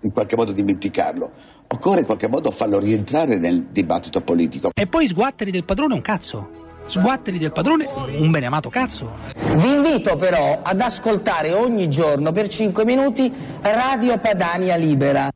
[0.00, 1.32] in qualche modo dimenticarlo.
[1.68, 4.70] Occorre in qualche modo farlo rientrare nel dibattito politico.
[4.74, 6.66] E poi sguatteri del padrone un cazzo.
[6.86, 9.18] Sguatteri del padrone un beneamato cazzo.
[9.34, 15.30] Vi invito però ad ascoltare ogni giorno per 5 minuti Radio Padania Libera.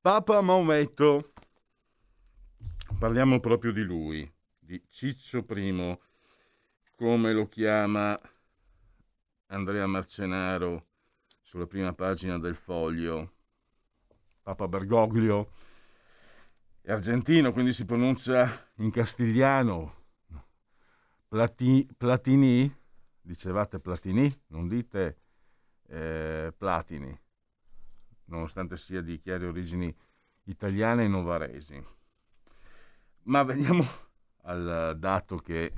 [0.00, 1.30] Papa Maometto.
[2.98, 5.98] Parliamo proprio di lui, di Ciccio I,
[6.96, 8.18] come lo chiama
[9.46, 10.86] Andrea Marcenaro
[11.40, 13.32] sulla prima pagina del foglio.
[14.42, 15.52] Papa Bergoglio
[16.80, 20.02] è argentino, quindi si pronuncia in castigliano.
[21.28, 22.72] Plati, Platini,
[23.20, 25.18] dicevate Platini, non dite
[25.88, 27.20] eh, Platini,
[28.26, 29.94] nonostante sia di chiare origini
[30.44, 31.82] italiane e novaresi.
[33.24, 33.86] Ma veniamo
[34.42, 35.72] al dato che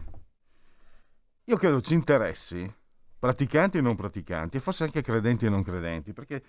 [1.45, 2.75] io credo ci interessi
[3.27, 6.43] praticanti e non praticanti, e forse anche credenti e non credenti, perché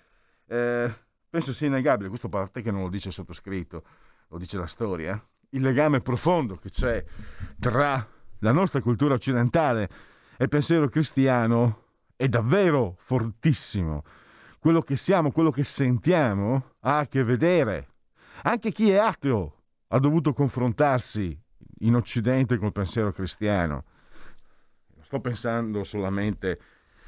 [0.46, 0.94] eh,
[1.28, 3.82] penso sia innegabile, questo parte che non lo dice sottoscritto,
[4.28, 7.04] lo dice la storia, il legame profondo che c'è
[7.58, 8.06] tra
[8.38, 9.90] la nostra cultura occidentale
[10.36, 14.04] e il pensiero cristiano è davvero fortissimo.
[14.60, 17.88] Quello che siamo, quello che sentiamo ha a che vedere.
[18.42, 21.36] Anche chi è ateo ha dovuto confrontarsi
[21.80, 23.84] in Occidente col pensiero cristiano
[25.08, 26.60] sto pensando solamente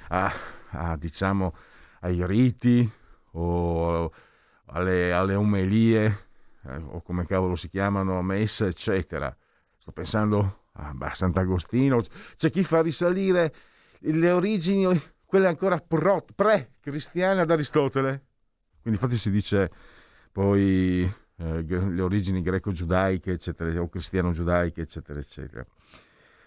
[0.09, 0.33] a,
[0.71, 1.55] a diciamo,
[2.01, 2.91] ai riti
[3.33, 4.11] o
[4.69, 6.27] alle, alle omelie
[6.65, 9.37] eh, o come cavolo si chiamano, messe, eccetera.
[9.77, 12.03] Sto pensando a, a Sant'Agostino.
[12.37, 13.53] C'è chi fa risalire
[13.99, 18.25] le origini, quelle ancora pre-cristiane ad Aristotele.
[18.81, 19.71] Quindi infatti si dice
[20.33, 21.03] poi
[21.37, 25.67] eh, le origini greco-giudaiche, eccetera, o cristiano-giudaiche, eccetera, eccetera.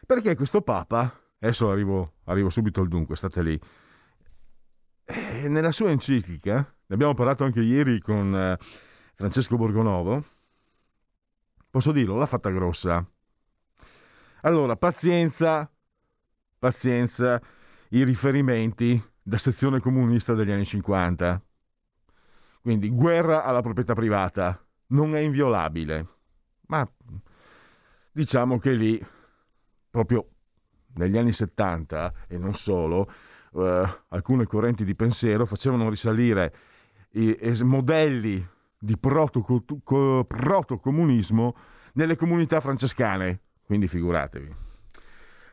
[0.03, 3.59] Perché questo Papa Adesso arrivo, arrivo subito al dunque, state lì.
[5.03, 8.57] E nella sua enciclica, ne abbiamo parlato anche ieri con eh,
[9.13, 10.23] Francesco Borgonovo,
[11.69, 13.05] posso dirlo, l'ha fatta grossa.
[14.43, 15.69] Allora, pazienza,
[16.57, 17.41] pazienza,
[17.89, 21.41] i riferimenti da sezione comunista degli anni 50.
[22.61, 26.07] Quindi guerra alla proprietà privata non è inviolabile,
[26.67, 26.89] ma
[28.13, 29.05] diciamo che lì
[29.89, 30.29] proprio
[30.95, 33.09] negli anni 70 e non solo,
[33.55, 36.53] eh, alcune correnti di pensiero facevano risalire
[37.11, 38.45] i, i modelli
[38.77, 41.55] di proto-comunismo
[41.93, 44.55] nelle comunità francescane, quindi figuratevi.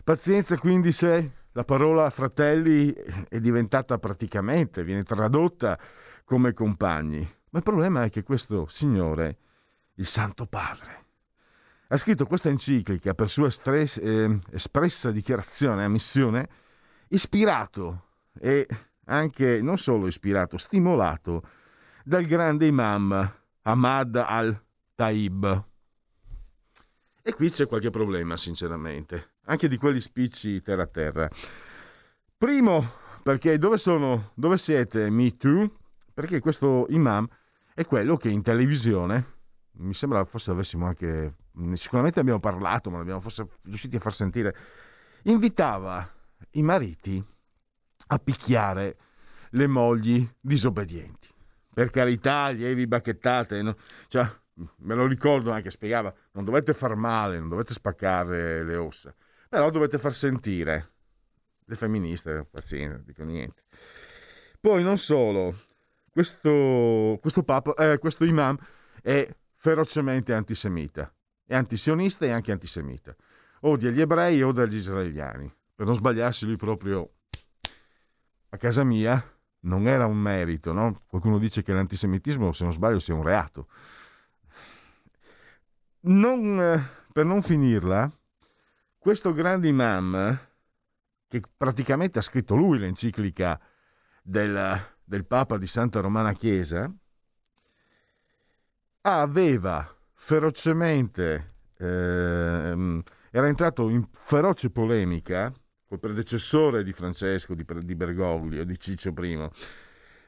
[0.02, 2.92] Pazienza quindi se la parola fratelli
[3.28, 5.78] è diventata praticamente, viene tradotta
[6.24, 7.20] come compagni.
[7.50, 9.38] Ma il problema è che questo signore,
[9.94, 11.04] il Santo Padre,
[11.92, 16.48] ha scritto questa enciclica per sua estres- eh, espressa dichiarazione a missione,
[17.08, 18.04] ispirato
[18.38, 18.66] e
[19.06, 21.42] anche non solo ispirato, stimolato
[22.04, 25.64] dal grande imam Ahmad al-Taib.
[27.22, 31.28] E qui c'è qualche problema, sinceramente, anche di quelli spicci terra terra.
[32.38, 32.88] Primo,
[33.24, 35.72] perché dove sono, dove siete, Me Too?
[36.14, 37.26] Perché questo imam
[37.74, 39.38] è quello che in televisione,
[39.80, 41.34] mi sembra forse avessimo anche
[41.74, 44.54] sicuramente abbiamo parlato, ma l'abbiamo forse riusciti a far sentire,
[45.24, 46.08] invitava
[46.52, 47.22] i mariti
[48.08, 48.96] a picchiare
[49.50, 51.28] le mogli disobbedienti.
[51.72, 53.76] Per carità, lievi bacchettate, no?
[54.08, 54.28] cioè,
[54.78, 59.14] me lo ricordo anche, spiegava, non dovete far male, non dovete spaccare le ossa,
[59.48, 60.92] però dovete far sentire.
[61.70, 63.62] Le femministe, pazienza, dico niente.
[64.60, 65.54] Poi non solo,
[66.10, 68.58] questo, questo, papa, eh, questo imam
[69.00, 69.28] è
[69.60, 71.12] ferocemente antisemita
[71.44, 73.14] è antisionista e anche antisemita.
[73.62, 75.52] odia gli ebrei e odia gli israeliani.
[75.74, 77.16] Per non sbagliarsi, lui proprio
[78.50, 79.22] a casa mia
[79.62, 81.02] non era un merito, no?
[81.06, 83.66] Qualcuno dice che l'antisemitismo, se non sbaglio, sia un reato.
[86.02, 88.10] Non, per non finirla,
[88.96, 90.38] questo grande imam,
[91.26, 93.60] che praticamente ha scritto lui l'enciclica
[94.22, 96.90] del, del Papa di Santa Romana Chiesa,
[99.02, 105.52] aveva ferocemente, eh, era entrato in feroce polemica
[105.86, 109.48] col predecessore di Francesco, di, di Bergoglio, di Ciccio I,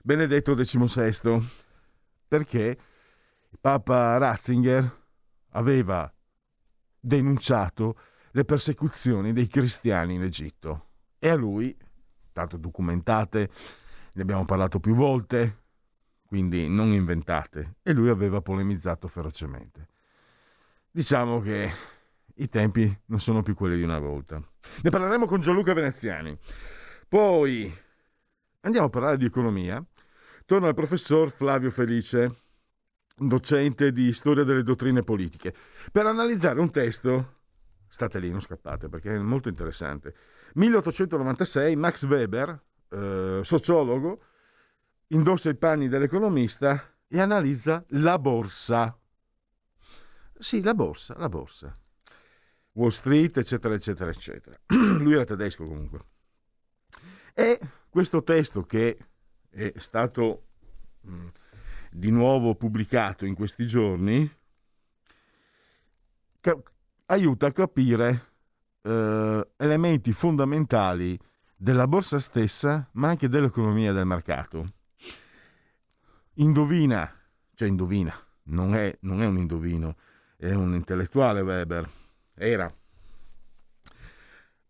[0.02, 1.48] Benedetto XVI,
[2.26, 2.78] perché
[3.60, 5.00] Papa Ratzinger
[5.50, 6.12] aveva
[6.98, 7.98] denunciato
[8.32, 10.86] le persecuzioni dei cristiani in Egitto.
[11.18, 11.76] E a lui,
[12.32, 13.50] tanto documentate,
[14.12, 15.61] ne abbiamo parlato più volte,
[16.32, 19.86] quindi non inventate, e lui aveva polemizzato ferocemente.
[20.90, 21.70] Diciamo che
[22.36, 24.42] i tempi non sono più quelli di una volta.
[24.80, 26.34] Ne parleremo con Gianluca Veneziani.
[27.06, 27.70] Poi
[28.60, 29.84] andiamo a parlare di economia.
[30.46, 32.34] Torna il professor Flavio Felice,
[33.14, 35.54] docente di storia delle dottrine politiche,
[35.92, 37.40] per analizzare un testo.
[37.88, 40.14] State lì, non scappate perché è molto interessante.
[40.54, 42.58] 1896, Max Weber,
[42.88, 44.18] eh, sociologo,
[45.08, 48.98] indossa i panni dell'economista e analizza la borsa.
[50.38, 51.78] Sì, la borsa, la borsa.
[52.72, 54.58] Wall Street, eccetera, eccetera, eccetera.
[54.66, 56.00] Lui era tedesco comunque.
[57.34, 58.96] E questo testo che
[59.50, 60.46] è stato
[61.02, 61.26] mh,
[61.90, 64.30] di nuovo pubblicato in questi giorni
[66.40, 66.60] ca-
[67.06, 68.32] aiuta a capire
[68.82, 71.18] eh, elementi fondamentali
[71.54, 74.64] della borsa stessa, ma anche dell'economia del mercato.
[76.34, 77.12] Indovina,
[77.54, 78.14] cioè indovina,
[78.44, 79.96] non è, non è un indovino,
[80.36, 81.88] è un intellettuale Weber
[82.34, 82.72] era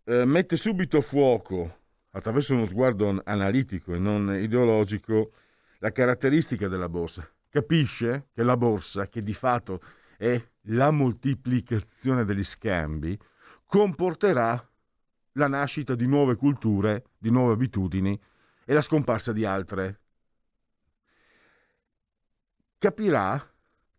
[0.05, 1.79] eh, mette subito a fuoco,
[2.11, 5.32] attraverso uno sguardo analitico e non ideologico,
[5.79, 7.29] la caratteristica della borsa.
[7.49, 9.81] Capisce che la borsa, che di fatto
[10.17, 13.19] è la moltiplicazione degli scambi,
[13.64, 14.70] comporterà
[15.32, 18.19] la nascita di nuove culture, di nuove abitudini
[18.64, 20.00] e la scomparsa di altre.
[22.82, 23.49] Capirà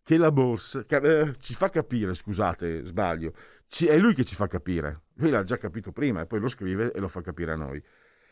[0.02, 3.32] che la borsa eh, ci fa capire, scusate, sbaglio,
[3.66, 6.48] ci, è lui che ci fa capire, lui l'ha già capito prima e poi lo
[6.48, 7.82] scrive e lo fa capire a noi,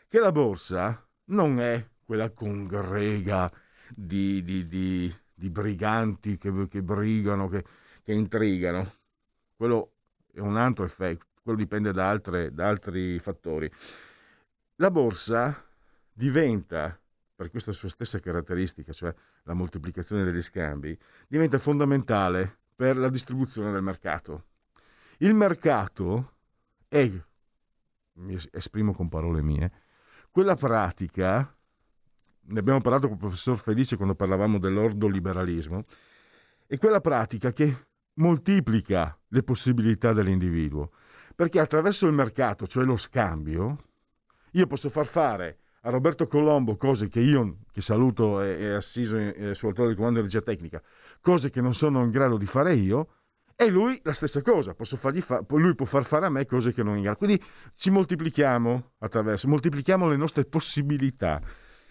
[0.07, 3.51] che la borsa non è quella congrega
[3.89, 7.65] di, di, di, di briganti che, che brigano, che,
[8.03, 8.93] che, intrigano,
[9.55, 9.93] quello
[10.31, 13.67] è un altro effetto, quello dipende da, altre, da altri fattori.
[14.75, 15.65] La borsa
[16.13, 16.95] diventa,
[17.43, 19.13] per questa sua stessa caratteristica, cioè
[19.43, 20.97] la moltiplicazione degli scambi,
[21.27, 24.45] diventa fondamentale per la distribuzione del mercato.
[25.17, 26.35] Il mercato
[26.87, 27.11] è,
[28.13, 29.71] mi esprimo con parole mie,
[30.31, 31.53] quella pratica,
[32.45, 35.83] ne abbiamo parlato con il professor Felice quando parlavamo dell'ordoliberalismo,
[36.65, 40.91] è quella pratica che moltiplica le possibilità dell'individuo,
[41.35, 43.83] perché attraverso il mercato, cioè lo scambio,
[44.51, 49.17] io posso far fare a Roberto Colombo cose che io, che saluto e, e assiso
[49.17, 50.81] eh, sul di comando di regia tecnica,
[51.21, 53.07] cose che non sono in grado di fare io,
[53.55, 56.95] e lui la stessa cosa, fa- lui può far fare a me cose che non
[56.95, 57.17] in grado.
[57.17, 57.41] Quindi
[57.75, 61.41] ci moltiplichiamo attraverso, moltiplichiamo le nostre possibilità.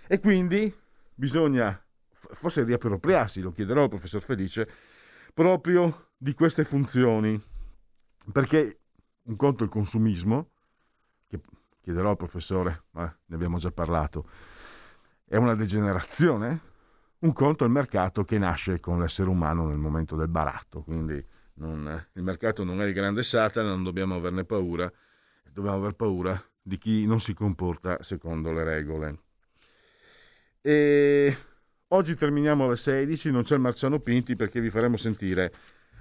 [0.07, 0.75] E quindi
[1.15, 1.81] bisogna
[2.11, 4.69] forse riappropriarsi, lo chiederò al professor Felice,
[5.35, 7.41] proprio di queste funzioni.
[8.33, 8.81] Perché
[9.25, 10.51] un conto è il consumismo,
[11.29, 11.41] che
[11.83, 14.29] chiederò al professore, ma ne abbiamo già parlato,
[15.25, 16.71] è una degenerazione.
[17.19, 21.25] Un conto è il mercato che nasce con l'essere umano nel momento del baratto, quindi
[21.55, 24.91] non, il mercato non è il grande Satana, non dobbiamo averne paura,
[25.53, 29.19] dobbiamo aver paura di chi non si comporta secondo le regole.
[30.61, 31.37] E
[31.89, 35.53] oggi terminiamo alle 16, non c'è il Marciano Pinti perché vi faremo sentire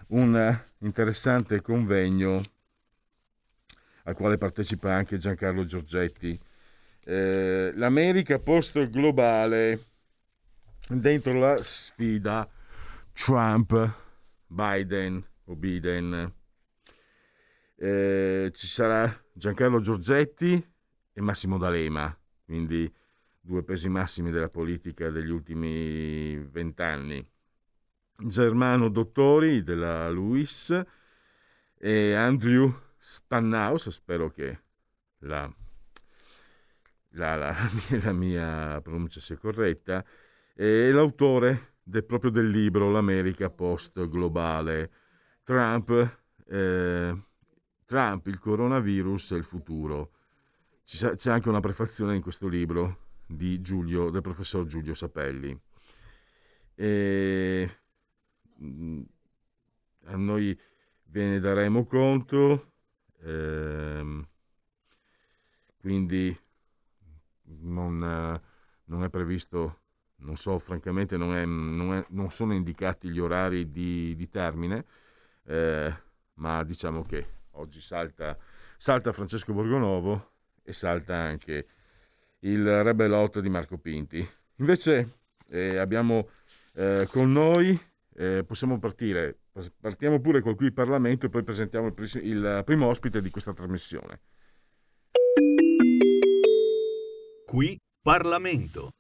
[0.08, 2.42] un interessante convegno
[4.04, 6.40] al quale partecipa anche Giancarlo Giorgetti.
[7.04, 9.86] Eh, L'America post globale
[10.88, 12.50] dentro la sfida
[13.14, 13.90] Trump-Biden
[15.46, 16.34] o Biden.
[17.76, 20.64] Eh, ci sarà Giancarlo Giorgetti
[21.14, 22.16] e Massimo D'Alema,
[22.46, 22.94] quindi
[23.40, 27.28] due pesi massimi della politica degli ultimi vent'anni.
[28.24, 30.80] Germano Dottori della LUIS
[31.80, 32.72] e Andrew
[33.04, 34.62] Spannaus, spero che
[35.22, 35.52] la,
[37.14, 37.56] la, la,
[38.04, 40.06] la mia pronuncia sia corretta,
[40.54, 44.92] è l'autore del, proprio del libro L'America post globale
[45.44, 45.90] Trump,
[46.48, 47.24] eh,
[47.86, 50.12] Trump, il coronavirus e il futuro.
[50.84, 55.60] C'è anche una prefazione in questo libro Giulio, del professor Giulio Sapelli.
[56.76, 57.78] E
[58.64, 59.02] mm,
[60.06, 60.58] a noi
[61.06, 62.71] ve ne daremo conto,
[63.24, 64.28] ehm,
[65.78, 66.38] quindi
[67.62, 67.98] non,
[68.86, 69.80] non, è previsto,
[70.18, 74.86] non so, francamente non, è, non, è, non sono indicati gli orari di, di termine,
[75.46, 75.94] eh,
[76.36, 78.38] ma diciamo che oggi salta,
[78.78, 80.32] salta Francesco Borgonovo
[80.64, 81.68] e salta anche
[82.40, 84.28] il Rebelot di Marco Pinti.
[84.58, 86.30] Invece eh, abbiamo
[86.74, 87.80] eh, con noi,
[88.14, 89.41] eh, possiamo partire,
[89.80, 94.20] partiamo pure col qui Parlamento e poi presentiamo il, il primo ospite di questa trasmissione.
[97.46, 98.94] Qui Parlamento.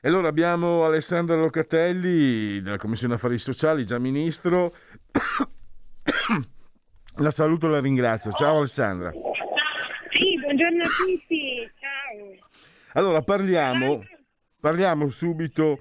[0.00, 4.74] E allora abbiamo Alessandra Locatelli della Commissione Affari Sociali, già ministro.
[7.18, 8.32] La saluto e la ringrazio.
[8.32, 9.12] Ciao Alessandra.
[10.10, 11.70] Sì, buongiorno a tutti.
[11.78, 12.48] Ciao.
[12.94, 14.04] Allora parliamo,
[14.60, 15.78] parliamo subito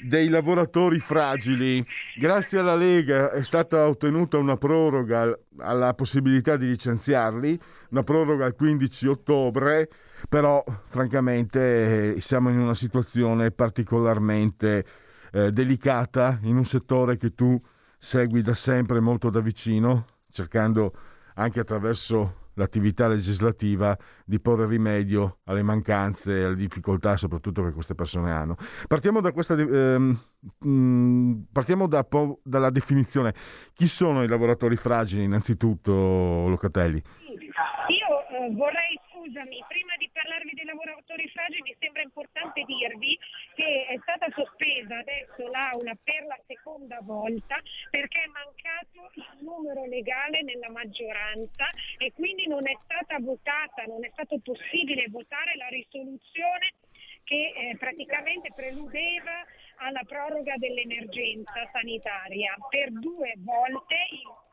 [0.00, 1.84] dei lavoratori fragili.
[2.18, 7.58] Grazie alla Lega è stata ottenuta una proroga alla possibilità di licenziarli,
[7.90, 9.88] una proroga al 15 ottobre,
[10.28, 14.84] però francamente siamo in una situazione particolarmente
[15.32, 17.60] eh, delicata in un settore che tu
[17.98, 20.92] segui da sempre molto da vicino, cercando
[21.34, 27.94] anche attraverso l'attività legislativa di porre rimedio alle mancanze e alle difficoltà soprattutto che queste
[27.94, 28.56] persone hanno.
[28.86, 30.18] Partiamo, da questa, ehm,
[31.52, 32.06] partiamo da
[32.42, 33.34] dalla definizione.
[33.72, 35.92] Chi sono i lavoratori fragili innanzitutto,
[36.48, 37.02] Locatelli?
[37.88, 38.85] Io eh, vorrei
[39.26, 43.18] scusami, prima di parlarvi dei lavoratori fragili mi sembra importante dirvi
[43.54, 47.58] che è stata sospesa adesso l'aula per la seconda volta
[47.90, 51.66] perché è mancato il numero legale nella maggioranza
[51.98, 56.74] e quindi non è stata votata, non è stato possibile votare la risoluzione
[57.24, 59.42] che eh, praticamente preludeva
[59.78, 62.54] alla proroga dell'emergenza sanitaria.
[62.70, 63.96] Per due volte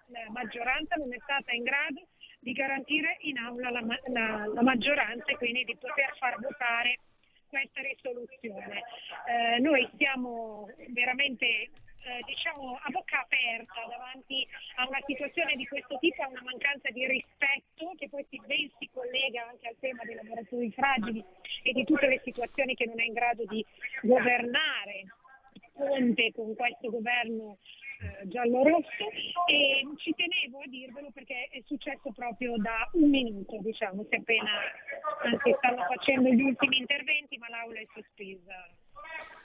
[0.07, 2.07] la maggioranza non è stata in grado
[2.43, 6.99] di garantire in aula la, la, la maggioranza e quindi di poter far votare
[7.47, 8.83] questa risoluzione.
[9.27, 14.45] Eh, noi siamo veramente eh, diciamo a bocca aperta davanti
[14.75, 18.69] a una situazione di questo tipo, a una mancanza di rispetto che poi si, ben
[18.77, 21.23] si collega anche al tema dei lavoratori fragili
[21.63, 23.65] e di tutte le situazioni che non è in grado di
[24.01, 25.05] governare
[25.73, 27.57] Conte con questo governo
[28.25, 29.05] giallo-rosso
[29.47, 34.51] e ci tenevo a dirvelo perché è successo proprio da un minuto, diciamo, si appena,
[35.23, 38.69] anzi stanno facendo gli ultimi interventi ma l'aula è sospesa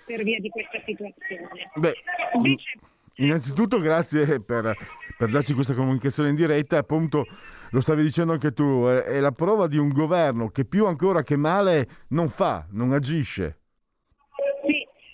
[0.07, 1.71] per via di questa situazione.
[1.75, 1.95] Beh,
[2.35, 2.79] Invece,
[3.17, 4.77] innanzitutto grazie per,
[5.17, 7.27] per darci questa comunicazione in diretta, appunto
[7.71, 11.37] lo stavi dicendo anche tu, è la prova di un governo che più ancora che
[11.37, 13.58] male non fa, non agisce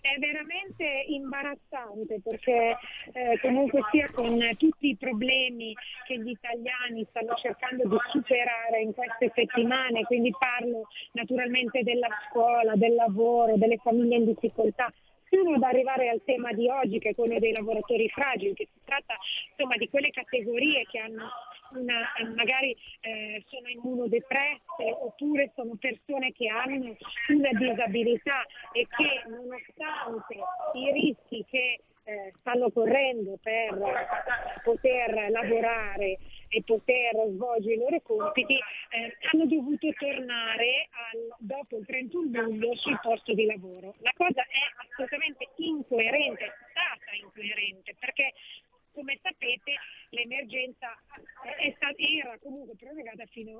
[0.04, 2.76] è veramente imbarazzante perché
[3.14, 5.74] eh, comunque sia con tutti i problemi
[6.06, 12.74] che gli italiani stanno cercando di superare in queste settimane, quindi parlo naturalmente della scuola,
[12.74, 14.92] del lavoro, delle famiglie in difficoltà,
[15.24, 18.80] fino ad arrivare al tema di oggi che è quello dei lavoratori fragili, che si
[18.84, 19.14] tratta
[19.56, 21.30] insomma di quelle categorie che hanno
[21.82, 26.96] magari eh, sono immunodepresse oppure sono persone che hanno
[27.28, 30.34] una disabilità e che nonostante
[30.74, 33.78] i rischi che eh, stanno correndo per
[34.62, 41.86] poter lavorare e poter svolgere i loro compiti, eh, hanno dovuto tornare al, dopo il
[41.86, 43.94] 31 luglio sul posto di lavoro.
[44.00, 48.32] La cosa è assolutamente incoerente, è stata incoerente, perché
[48.94, 49.74] come sapete
[50.10, 50.96] l'emergenza
[51.96, 53.58] era comunque prorogata fino,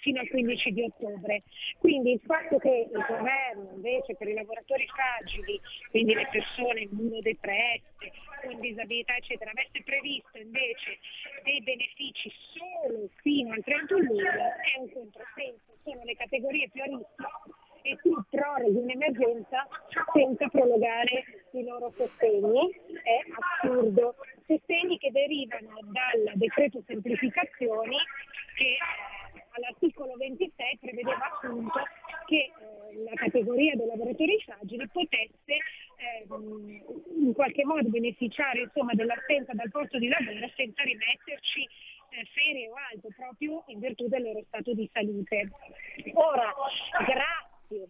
[0.00, 1.42] fino, al 15 di ottobre.
[1.78, 5.60] Quindi il fatto che il governo invece per i lavoratori fragili,
[5.90, 8.12] quindi le persone immunodepresse,
[8.42, 10.98] con disabilità eccetera, avesse previsto invece
[11.44, 16.86] dei benefici solo fino al 31 luglio è un controsenso, sono le categorie più a
[16.86, 19.66] rischio e tu proroghi un'emergenza
[20.12, 22.70] senza prologare i loro sostegni,
[23.02, 24.14] è assurdo.
[24.46, 27.96] Sostegni che derivano dal decreto semplificazioni
[28.56, 28.76] che
[29.54, 31.80] all'articolo 26 prevedeva appunto
[32.26, 36.26] che eh, la categoria dei lavoratori fragili potesse eh,
[37.18, 42.74] in qualche modo beneficiare insomma, dell'assenza dal posto di lavoro senza rimetterci eh, ferie o
[42.92, 45.50] altro proprio in virtù del loro stato di salute.
[46.14, 46.52] Ora,
[47.04, 47.88] grazie grazie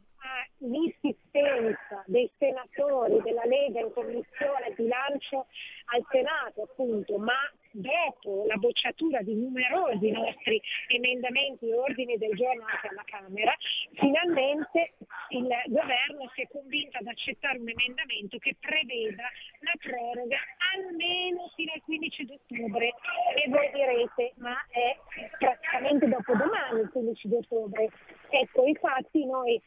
[0.61, 5.47] all'insistenza dei senatori della Lega in commissione bilancio
[5.87, 7.39] al Senato appunto, ma
[7.73, 13.55] dopo la bocciatura di numerosi nostri emendamenti e ordini del giorno anche alla Camera,
[13.95, 14.95] finalmente
[15.31, 19.25] il governo si è convinto ad accettare un emendamento che preveda
[19.61, 20.38] la proroga
[20.75, 22.93] almeno fino al 15 ottobre
[23.35, 24.97] e voi direte ma è
[25.38, 27.91] praticamente dopo domani il 15 ottobre.
[28.31, 29.61] Ecco, infatti noi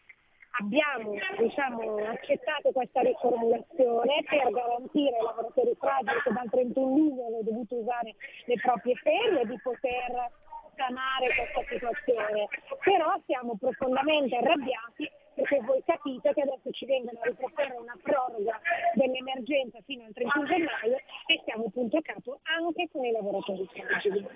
[0.59, 7.41] abbiamo diciamo, accettato questa riformulazione per garantire ai lavoratori fragili che dal 31 luglio hanno
[7.41, 10.31] dovuto usare le proprie ferie di poter
[10.75, 12.47] sanare questa situazione.
[12.83, 18.59] Però siamo profondamente arrabbiati perché voi capite che adesso ci vengono a riproporre una proroga
[18.95, 24.27] dell'emergenza fino al 31 gennaio e siamo punto a capo anche con i lavoratori fragili.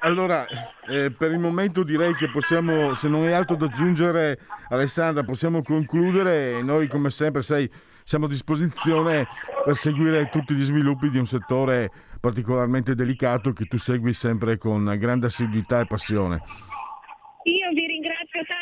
[0.00, 0.46] Allora,
[0.88, 4.38] eh, per il momento direi che possiamo, se non hai altro da aggiungere,
[4.68, 6.62] Alessandra, possiamo concludere.
[6.62, 7.70] Noi, come sempre, sai,
[8.04, 9.26] siamo a disposizione
[9.64, 14.84] per seguire tutti gli sviluppi di un settore particolarmente delicato che tu segui sempre con
[14.98, 16.42] grande assiduità e passione.
[17.44, 17.86] Io vi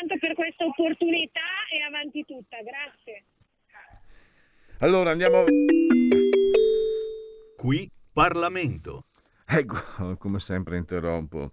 [0.07, 3.25] tanto per questa opportunità e avanti tutta, grazie.
[4.79, 5.43] Allora andiamo.
[7.57, 9.07] Qui Parlamento.
[9.45, 11.51] Ecco, come sempre interrompo.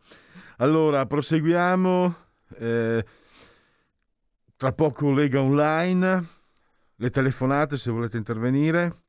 [0.58, 2.16] Allora, proseguiamo.
[2.58, 3.04] Eh,
[4.56, 6.28] tra poco Lega Online,
[6.94, 9.02] le telefonate se volete intervenire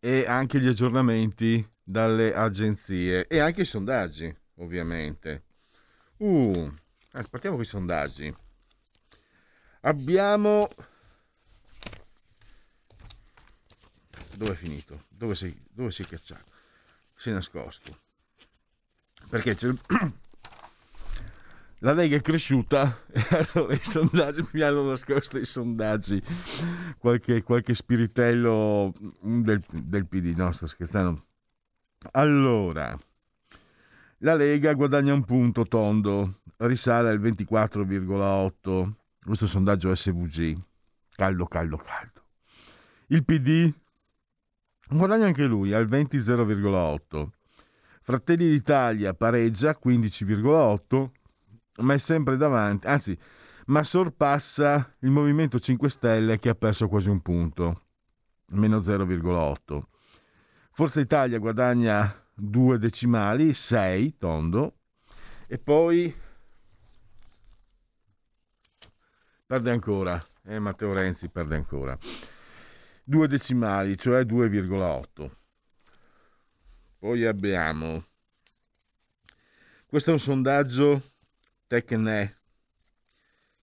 [0.00, 5.44] e anche gli aggiornamenti dalle agenzie e anche i sondaggi, ovviamente.
[6.16, 6.70] Uh,
[7.28, 8.34] partiamo con i sondaggi.
[9.82, 10.68] Abbiamo...
[14.34, 15.04] Dove è finito?
[15.08, 16.44] Dove sei, dove sei cacciato?
[17.14, 17.98] Si è nascosto.
[19.28, 19.70] Perché c'è...
[21.82, 26.22] La Lega è cresciuta e allora i sondaggi mi hanno nascosto i sondaggi.
[26.98, 31.24] Qualche, qualche spiritello del, del PD, no, sto scherzando.
[32.12, 32.98] Allora,
[34.22, 38.92] la Lega guadagna un punto tondo, risale al 24,8.
[39.24, 40.58] Questo sondaggio SVG.
[41.14, 42.22] Caldo, caldo, caldo.
[43.08, 43.72] Il PD
[44.88, 47.28] guadagna anche lui al 20,08.
[48.02, 51.10] Fratelli d'Italia pareggia 15,8,
[51.82, 53.16] ma è sempre davanti, anzi,
[53.66, 57.82] ma sorpassa il Movimento 5 Stelle che ha perso quasi un punto,
[58.48, 59.82] meno 0,8.
[60.72, 64.78] Forza Italia guadagna due decimali, 6 tondo,
[65.46, 66.14] e poi
[69.46, 71.98] perde ancora, eh, Matteo Renzi perde ancora,
[73.02, 75.36] due decimali, cioè 2,8.
[76.98, 78.06] Poi abbiamo,
[79.86, 81.14] questo è un sondaggio
[81.66, 82.38] Tecne,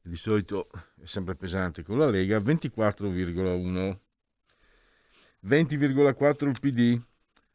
[0.02, 4.00] di solito è sempre pesante con la Lega, 24,1.
[5.46, 7.02] 20,4 il PD,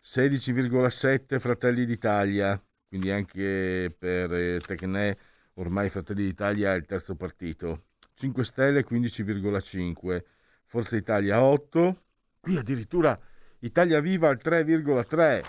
[0.05, 5.17] 16,7 Fratelli d'Italia, quindi anche per eh, Tecnè
[5.55, 7.85] ormai Fratelli d'Italia è il terzo partito.
[8.15, 10.25] 5 Stelle 15,5,
[10.67, 12.03] Forza Italia 8,
[12.41, 13.19] qui addirittura
[13.61, 15.43] Italia Viva al 3,3.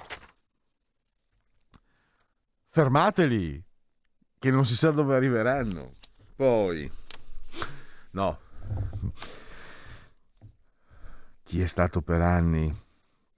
[2.69, 3.63] Fermateli,
[4.37, 5.93] che non si sa dove arriveranno.
[6.35, 6.89] Poi,
[8.11, 8.39] no,
[11.43, 12.81] chi è stato per anni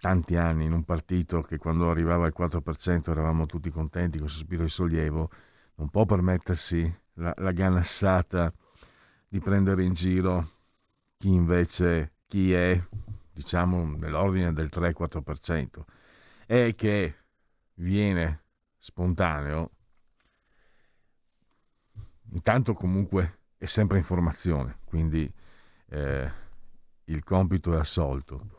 [0.05, 4.61] tanti anni in un partito che quando arrivava al 4% eravamo tutti contenti con sospiro
[4.61, 5.31] di sollievo,
[5.77, 8.53] non può permettersi la, la ganassata
[9.27, 10.49] di prendere in giro
[11.17, 12.79] chi invece chi è
[13.33, 15.65] diciamo nell'ordine del 3-4%
[16.45, 17.15] e che
[17.73, 18.43] viene
[18.77, 19.71] spontaneo.
[22.31, 25.27] Intanto comunque è sempre informazione quindi
[25.87, 26.31] eh,
[27.05, 28.54] il compito è assolto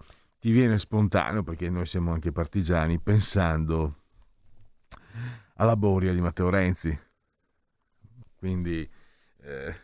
[0.46, 4.02] ti viene spontaneo, perché noi siamo anche partigiani, pensando
[5.54, 6.96] alla Boria di Matteo Renzi.
[8.36, 8.88] Quindi
[9.40, 9.74] eh,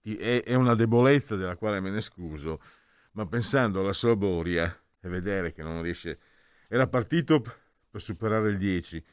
[0.00, 2.62] è, è, una debolezza della quale me ne scuso,
[3.12, 6.18] ma pensando alla sua Boria e vedere che non riesce...
[6.66, 7.42] Era partito
[7.90, 9.04] per superare il 10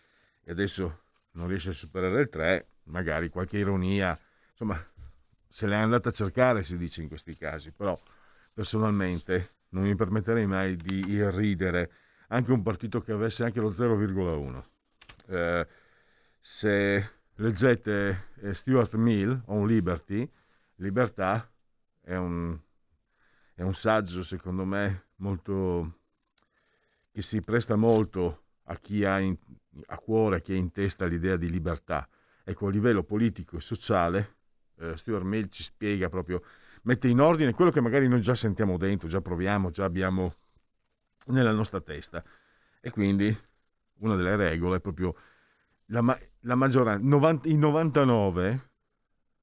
[0.41, 4.17] e adesso non riesce a superare il 3, magari qualche ironia,
[4.51, 4.81] insomma,
[5.49, 7.99] se l'è andata a cercare, si dice in questi casi, però
[8.53, 11.91] personalmente non mi permetterei mai di irridere
[12.29, 14.63] anche un partito che avesse anche lo 0,1.
[15.27, 15.67] Eh,
[16.39, 20.29] se leggete eh, Stuart Mill on Liberty,
[20.75, 21.51] Libertà
[22.01, 22.57] è un,
[23.53, 25.99] è un saggio secondo me molto
[27.11, 29.37] che si presta molto a chi ha in,
[29.87, 32.07] a cuore, a chi ha in testa l'idea di libertà.
[32.43, 34.35] Ecco, a livello politico e sociale,
[34.77, 36.41] eh, Stuart Mill ci spiega proprio
[36.85, 40.33] mette in ordine quello che magari noi già sentiamo dentro, già proviamo, già abbiamo
[41.27, 42.23] nella nostra testa.
[42.79, 43.35] E quindi
[43.99, 45.15] una delle regole è proprio
[45.87, 48.69] la, ma- la maggioranza, 90, i 99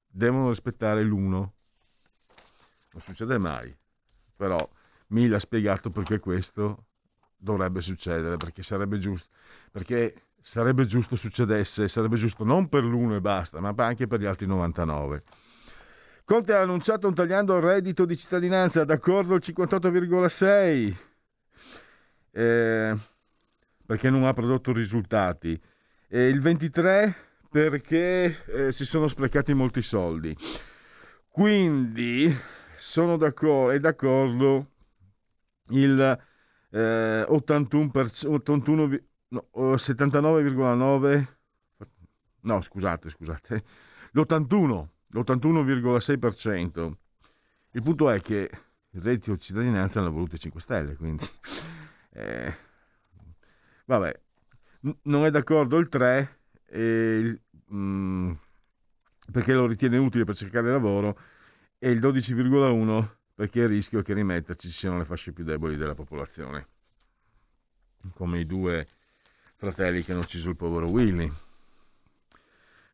[0.07, 1.29] devono rispettare l'1.
[1.29, 3.75] Non succede mai,
[4.35, 4.57] però
[5.07, 6.85] Mille ha spiegato perché questo
[7.35, 9.27] dovrebbe succedere, perché sarebbe giusto,
[9.71, 14.25] perché sarebbe giusto succedesse, sarebbe giusto non per l'uno e basta, ma anche per gli
[14.25, 15.23] altri 99.
[16.25, 20.95] Conte ha annunciato un tagliando il reddito di cittadinanza, d'accordo il 58,6,
[22.31, 22.97] eh,
[23.85, 25.59] perché non ha prodotto risultati,
[26.07, 27.15] e il 23
[27.49, 30.35] perché eh, si sono sprecati molti soldi.
[31.27, 32.33] Quindi
[32.75, 34.67] sono d'accordo, è d'accordo
[35.69, 36.19] il
[36.71, 37.91] eh, 81
[38.25, 41.25] 81, no, 79,9
[42.45, 43.63] no scusate scusate
[44.11, 46.91] l'81 l'81,6%
[47.71, 48.49] il punto è che
[48.89, 51.27] il reddito di cittadinanza l'hanno voluto i 5 Stelle quindi
[52.11, 52.55] eh,
[53.85, 54.21] vabbè
[54.81, 58.31] N- non è d'accordo il 3 e, mh, mm,
[59.31, 61.17] perché lo ritiene utile per cercare lavoro
[61.77, 65.75] e il 12,1 perché il rischio è che rimetterci ci siano le fasce più deboli
[65.75, 66.67] della popolazione,
[68.13, 68.87] come i due
[69.55, 71.31] fratelli che hanno ucciso il povero Willy.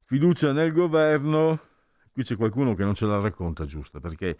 [0.05, 1.59] Fiducia nel governo,
[2.19, 4.37] qui c'è qualcuno che non ce la racconta giusta, perché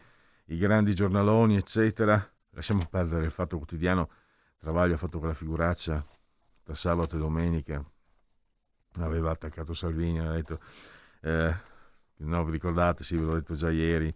[0.48, 4.10] i grandi giornaloni, eccetera, lasciamo perdere il fatto quotidiano,
[4.58, 6.06] Travaglio ha fatto quella figuraccia
[6.64, 7.82] tra sabato e domenica,
[8.98, 10.60] aveva attaccato Salvini, ha detto,
[11.22, 11.56] eh,
[12.18, 14.14] no vi ricordate, sì ve l'ho detto già ieri,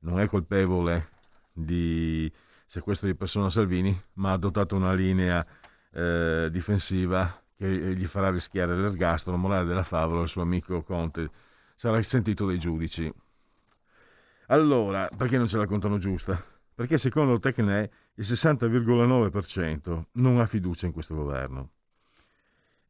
[0.00, 1.08] non è colpevole
[1.52, 2.32] di
[2.64, 5.44] sequestro di persona Salvini, ma ha adottato una linea
[5.90, 11.48] eh, difensiva che gli farà rischiare l'ergastolo, morale della favola, il suo amico Conte
[11.80, 13.10] sarà sentito dai giudici.
[14.48, 16.44] Allora, perché non ce la contano giusta?
[16.74, 21.70] Perché secondo Tecne il 60,9% non ha fiducia in questo governo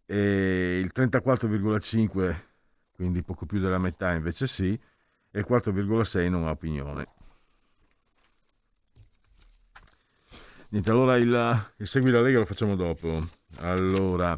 [0.07, 2.35] e il 34,5%,
[2.96, 7.07] quindi poco più della metà invece sì, e il 4,6% non ha opinione.
[10.70, 13.24] Niente, allora il, il Segui la Lega lo facciamo dopo.
[13.59, 14.37] Allora,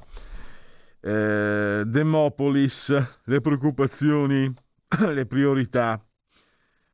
[1.02, 4.52] eh, Demopolis, le preoccupazioni,
[5.12, 6.02] le priorità,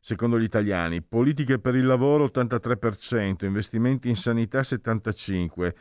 [0.01, 1.03] secondo gli italiani.
[1.03, 5.73] Politiche per il lavoro 83%, investimenti in sanità 75%,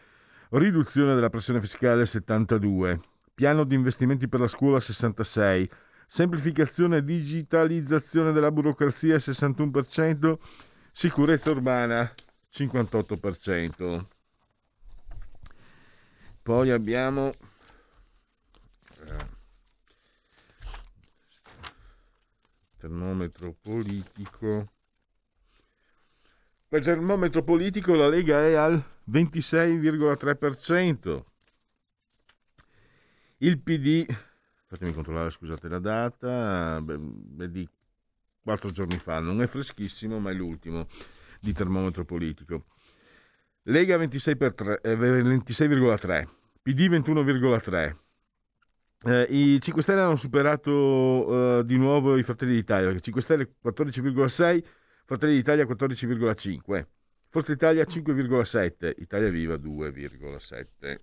[0.51, 2.99] riduzione della pressione fiscale 72%,
[3.33, 5.67] piano di investimenti per la scuola 66%,
[6.09, 10.37] semplificazione e digitalizzazione della burocrazia 61%,
[10.91, 12.11] sicurezza urbana
[12.51, 14.05] 58%.
[16.41, 17.33] Poi abbiamo
[19.05, 19.35] eh,
[22.87, 24.71] termometro politico.
[26.69, 31.23] Per termometro politico la Lega è al 26,3%.
[33.39, 34.05] Il PD,
[34.65, 37.69] fatemi controllare, scusate la data, beh, di
[38.41, 40.87] quattro giorni fa, non è freschissimo, ma è l'ultimo
[41.39, 42.65] di termometro politico.
[43.63, 46.25] Lega 26 3, eh, 26,3,
[46.61, 48.06] PD 21,3.
[49.05, 54.63] Eh, I 5 Stelle hanno superato eh, di nuovo i Fratelli d'Italia, 5 Stelle 14,6,
[55.05, 56.85] Fratelli d'Italia 14,5,
[57.29, 60.99] Forza Italia 5,7, Italia Viva 2,7.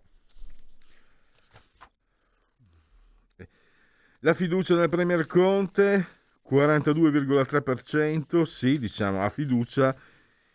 [4.21, 6.07] La fiducia nel Premier Conte
[6.51, 9.95] 42,3%, sì, diciamo, ha fiducia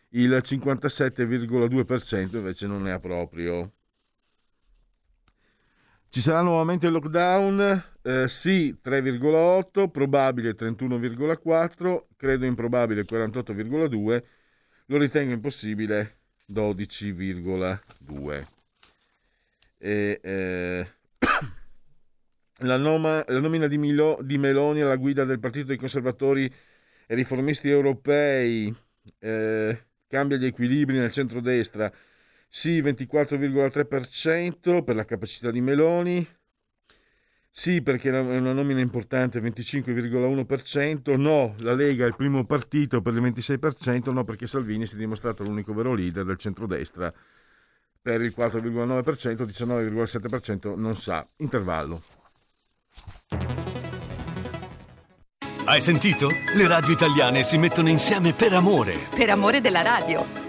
[0.09, 3.71] il 57,2% invece non ne ha proprio.
[6.11, 7.83] Ci sarà nuovamente il lockdown?
[8.01, 14.23] Eh, sì, 3,8, probabile 31,4, credo improbabile 48,2,
[14.87, 16.17] lo ritengo impossibile
[16.51, 18.47] 12,2.
[19.77, 20.87] E, eh,
[22.57, 26.51] la, noma, la, nomina di, Milo, di Meloni alla guida del Partito dei Conservatori
[27.05, 28.75] e Riformisti Europei
[29.19, 31.93] eh, cambia gli equilibri nel centrodestra,
[32.49, 36.27] sì 24,3% per la capacità di Meloni,
[37.49, 43.13] sì perché è una nomina importante 25,1%, no la Lega è il primo partito per
[43.13, 47.13] il 26%, no perché Salvini si è dimostrato l'unico vero leader del centrodestra
[48.01, 51.27] per il 4,9%, 19,7% non sa.
[51.37, 52.01] Intervallo.
[55.65, 56.29] Hai sentito?
[56.55, 59.07] Le radio italiane si mettono insieme per amore.
[59.15, 60.48] Per amore della radio.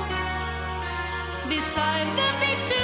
[1.51, 2.80] beside the victory.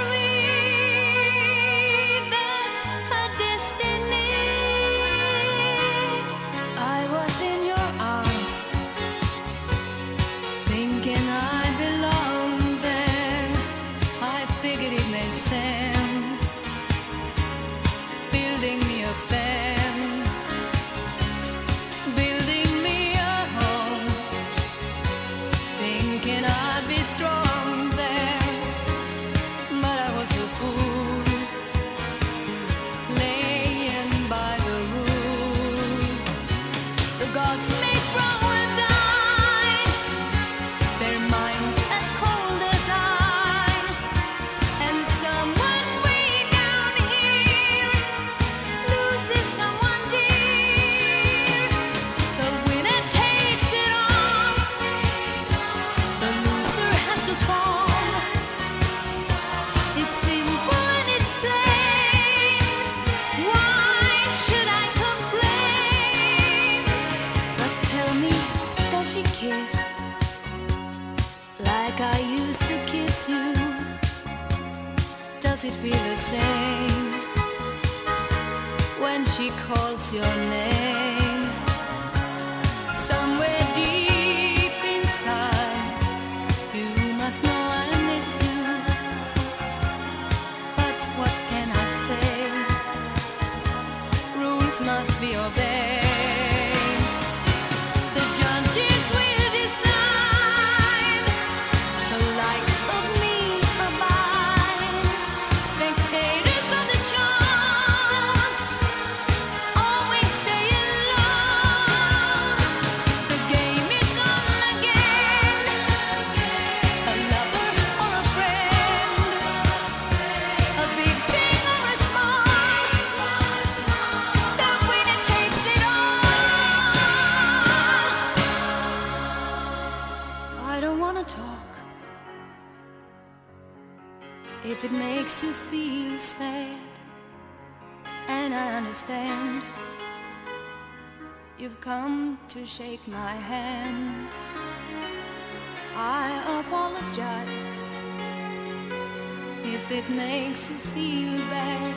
[149.98, 151.96] It makes you feel bad,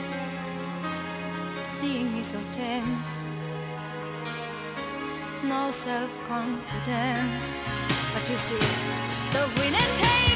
[1.63, 3.09] seeing me so tense,
[5.43, 7.55] no self confidence.
[8.13, 8.65] But you see,
[9.33, 10.30] the winner takes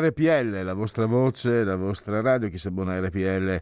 [0.00, 3.60] RPL, la vostra voce, la vostra radio, chi si abbona a RPL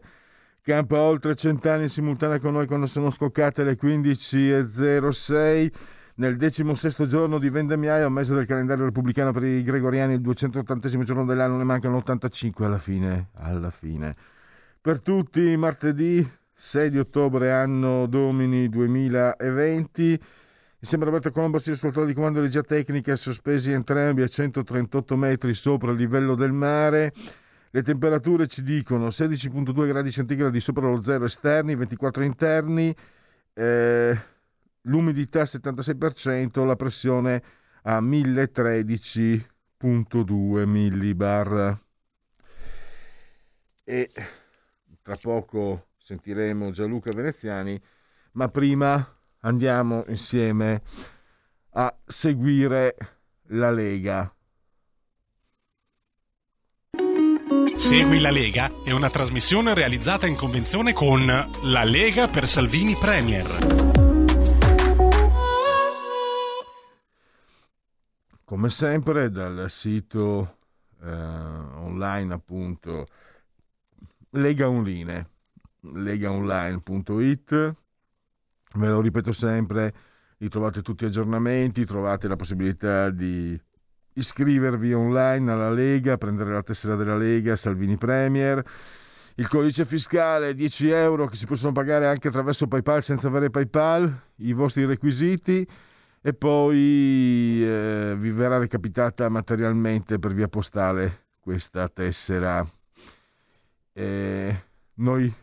[0.67, 5.71] campa oltre cent'anni in simultanea con noi quando sono scoccate le 15.06
[6.15, 10.89] nel decimo sesto giorno di vendemmiaio, mese del calendario repubblicano per i gregoriani, il 280
[11.03, 14.15] giorno dell'anno, ne mancano 85 alla fine, alla fine.
[14.81, 20.19] Per tutti, martedì 6 di ottobre, anno domini 2020,
[20.87, 25.17] Insieme a Roberto Colombo si risultato di comando di regia tecnica sospesi entrambi a 138
[25.17, 27.11] metri sopra il livello del mare.
[27.71, 32.95] Le temperature ci dicono 16.2 gradi centigradi sopra lo zero esterni, 24 interni,
[33.53, 34.17] eh,
[34.83, 37.43] l'umidità 76%, la pressione
[37.81, 41.81] a 1013.2 millibar.
[43.83, 44.09] E
[45.01, 47.77] tra poco sentiremo Gianluca Veneziani,
[48.31, 49.16] ma prima
[49.47, 50.81] andiamo insieme
[51.71, 52.95] a seguire
[53.47, 54.31] la Lega.
[57.75, 63.85] Segui la Lega è una trasmissione realizzata in convenzione con La Lega per Salvini Premier.
[68.43, 70.57] Come sempre dal sito
[71.01, 73.05] eh, online appunto
[74.31, 75.29] Lega Online,
[75.81, 77.75] legaonline.it
[78.77, 79.91] Ve lo ripeto sempre,
[80.49, 83.59] trovate tutti aggiornamenti, trovate la possibilità di
[84.13, 88.63] iscrivervi online alla Lega, prendere la tessera della Lega, Salvini Premier.
[89.33, 94.15] Il codice fiscale 10 euro che si possono pagare anche attraverso PayPal senza avere PayPal,
[94.37, 95.67] i vostri requisiti
[96.21, 102.63] e poi eh, vi verrà recapitata materialmente per via postale questa tessera.
[103.93, 104.63] Eh,
[104.95, 105.33] noi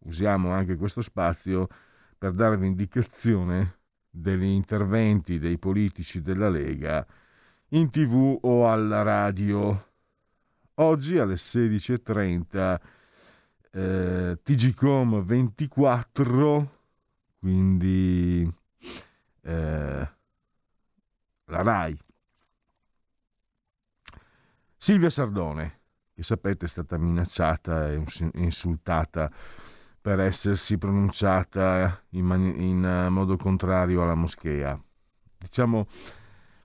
[0.00, 1.68] usiamo anche questo spazio
[2.18, 3.78] per darvi indicazione
[4.10, 7.06] degli interventi dei politici della Lega
[7.68, 9.88] in tv o alla radio.
[10.74, 12.80] Oggi alle 16.30
[13.72, 16.80] eh, TGCOM 24,
[17.38, 18.50] quindi
[19.42, 20.08] eh,
[21.44, 21.98] la RAI.
[24.78, 25.80] Silvia Sardone,
[26.14, 28.02] che sapete è stata minacciata e
[28.34, 29.30] insultata
[30.06, 34.80] per essersi pronunciata in, man- in uh, modo contrario alla moschea.
[35.36, 35.88] Diciamo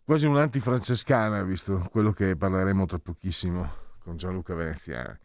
[0.03, 3.67] quasi un'antifrancescana, visto quello che parleremo tra pochissimo
[4.03, 5.17] con Gianluca Veneziani.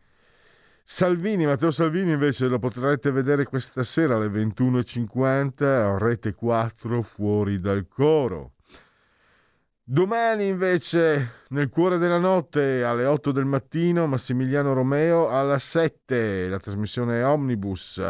[0.82, 7.60] Salvini, Matteo Salvini invece lo potrete vedere questa sera alle 21.50 a Rete 4 fuori
[7.60, 8.52] dal coro.
[9.88, 16.58] Domani invece, nel cuore della notte, alle 8 del mattino, Massimiliano Romeo alla 7, la
[16.58, 18.02] trasmissione Omnibus,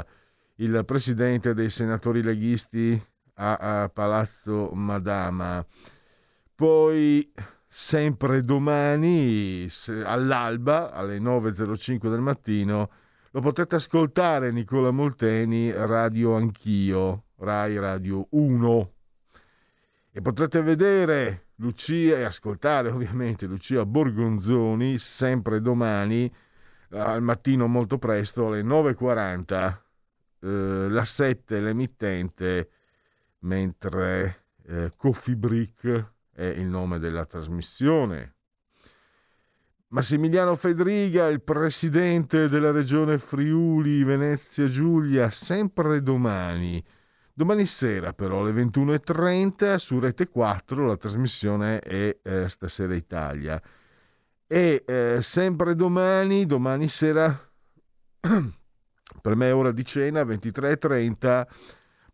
[0.55, 2.99] il presidente dei senatori leghisti
[3.35, 5.63] a, a Palazzo Madama.
[6.55, 7.31] Poi,
[7.69, 9.69] sempre domani,
[10.03, 12.91] all'alba, alle 9.05 del mattino,
[13.33, 18.93] lo potete ascoltare Nicola Molteni, Radio Anch'io, Rai Radio 1.
[20.11, 26.33] E potrete vedere Lucia e ascoltare ovviamente Lucia Borgonzoni sempre domani
[26.91, 29.79] al mattino molto presto alle 9.40
[30.41, 32.71] eh, la 7 l'emittente
[33.41, 38.35] mentre eh, Coffee Brick è il nome della trasmissione.
[39.89, 46.85] Massimiliano Fedriga, il presidente della regione Friuli Venezia Giulia, sempre domani
[47.39, 53.61] Domani sera però alle 21.30 su Rete 4 la trasmissione è eh, Stasera Italia.
[54.47, 57.39] E eh, sempre domani, domani sera,
[59.21, 61.47] per me è ora di cena, 23.30,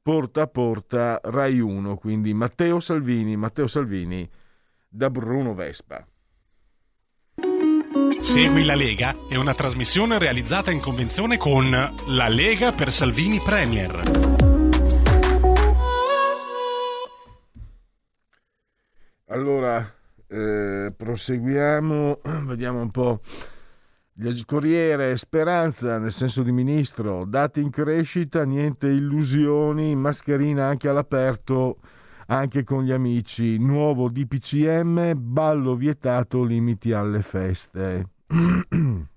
[0.03, 4.29] porta a porta Rai 1, quindi Matteo Salvini, Matteo Salvini
[4.89, 6.05] da Bruno Vespa.
[8.19, 14.32] Segui la Lega è una trasmissione realizzata in convenzione con La Lega per Salvini Premier.
[19.33, 19.83] Allora,
[20.27, 23.21] eh, proseguiamo, vediamo un po'.
[24.45, 31.79] Corriere, speranza nel senso di ministro, dati in crescita, niente illusioni, mascherina anche all'aperto,
[32.27, 38.09] anche con gli amici, nuovo DPCM, ballo vietato, limiti alle feste.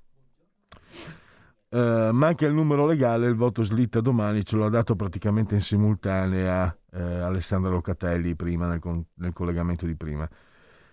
[1.76, 6.74] Uh, manca il numero legale, il voto slitta domani, ce l'ha dato praticamente in simultanea
[6.92, 10.26] uh, Alessandro Locatelli prima nel, con- nel, collegamento di prima.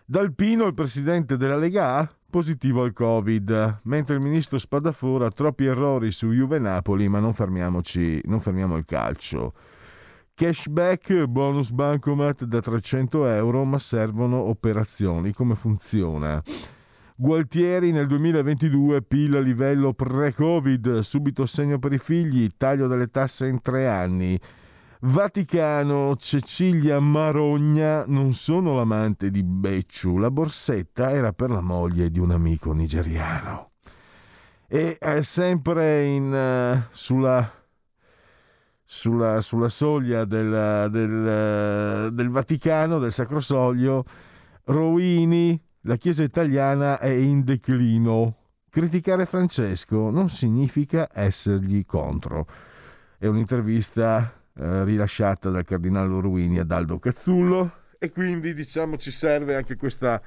[0.05, 6.11] Dalpino, il presidente della Lega A, positivo al Covid, mentre il ministro Spadafora troppi errori
[6.11, 9.55] su Juve Napoli, ma non fermiamoci, non fermiamo il calcio.
[10.35, 15.33] Cashback, bonus bancomat da 300 euro, ma servono operazioni.
[15.33, 16.43] Come funziona?
[17.15, 23.47] Gualtieri nel 2022 PIL a livello pre-Covid, subito segno per i figli, taglio delle tasse
[23.47, 24.41] in tre anni.
[25.01, 32.19] Vaticano, Cecilia Marogna non sono l'amante di Becciu, la borsetta era per la moglie di
[32.19, 33.73] un amico nigeriano.
[34.67, 37.53] E è sempre in, uh, sulla,
[38.85, 44.05] sulla, sulla, soglia del, del, del Vaticano, del Sacro Soglio,
[44.65, 48.37] Rowini, la Chiesa italiana è in declino.
[48.71, 52.47] Criticare Francesco non significa essergli contro.
[53.19, 59.55] È un'intervista eh, rilasciata dal cardinale Ruini ad Aldo Cazzullo e quindi diciamo ci serve
[59.57, 60.21] anche questa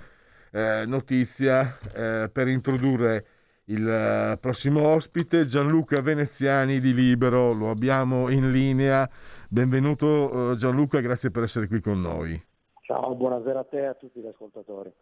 [0.52, 3.26] eh, notizia eh, per introdurre
[3.66, 9.10] il eh, prossimo ospite Gianluca Veneziani di Libero, lo abbiamo in linea.
[9.50, 12.42] Benvenuto eh, Gianluca, grazie per essere qui con noi.
[12.86, 14.94] Ciao, buonasera a te e a tutti gli ascoltatori.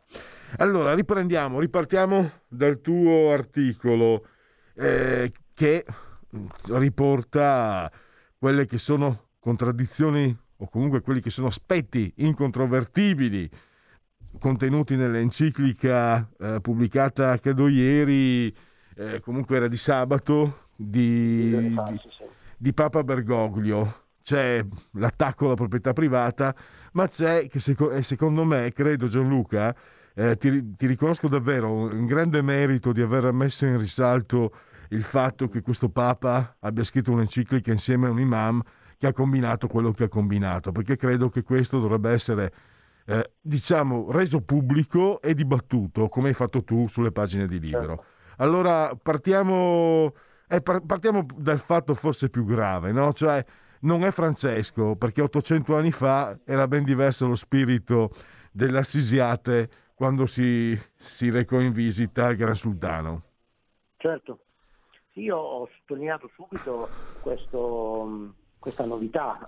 [0.60, 4.26] Allora, riprendiamo, ripartiamo dal tuo articolo
[4.74, 5.86] eh, che
[6.70, 7.92] riporta
[8.40, 13.50] quelle che sono contraddizioni o comunque quelli che sono aspetti incontrovertibili
[14.40, 18.56] contenuti nell'enciclica eh, pubblicata credo ieri,
[18.96, 22.02] eh, comunque era di sabato, di, di,
[22.58, 24.02] di Papa Bergoglio.
[24.24, 26.56] C'è l'attacco alla proprietà privata,
[26.94, 29.76] ma c'è, che seco- secondo me, credo Gianluca,
[30.16, 34.54] eh, ti, ti, riconosco davvero un grande merito di aver messo in risalto
[34.90, 38.62] il fatto che questo Papa abbia scritto un'enciclica insieme a un imam
[38.98, 42.54] che ha combinato quello che ha combinato, perché credo che questo dovrebbe essere,
[43.06, 48.06] eh, diciamo, reso pubblico e dibattuto, come hai fatto tu sulle pagine di libro.
[48.38, 50.14] Allora partiamo,
[50.48, 53.12] eh, partiamo dal fatto forse più grave, no?
[53.12, 53.44] Cioè,
[53.84, 58.12] non è Francesco, perché 800 anni fa era ben diverso lo spirito
[58.52, 63.24] dell'Assisiate quando si, si recò in visita al Gran Sultano.
[63.98, 64.40] Certo,
[65.14, 66.90] io ho sottolineato subito
[67.22, 69.48] questo, questa novità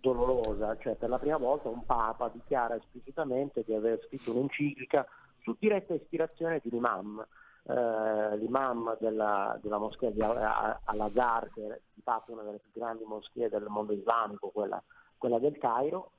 [0.00, 5.06] dolorosa, cioè per la prima volta un Papa dichiara esplicitamente di aver scritto un'enciclica
[5.42, 7.26] su diretta ispirazione di un imam,
[7.68, 13.04] eh, l'imam della, della moschea di Al-Azhar, che è di fatto una delle più grandi
[13.04, 14.82] moschee del mondo islamico, quella,
[15.18, 16.12] quella del Cairo,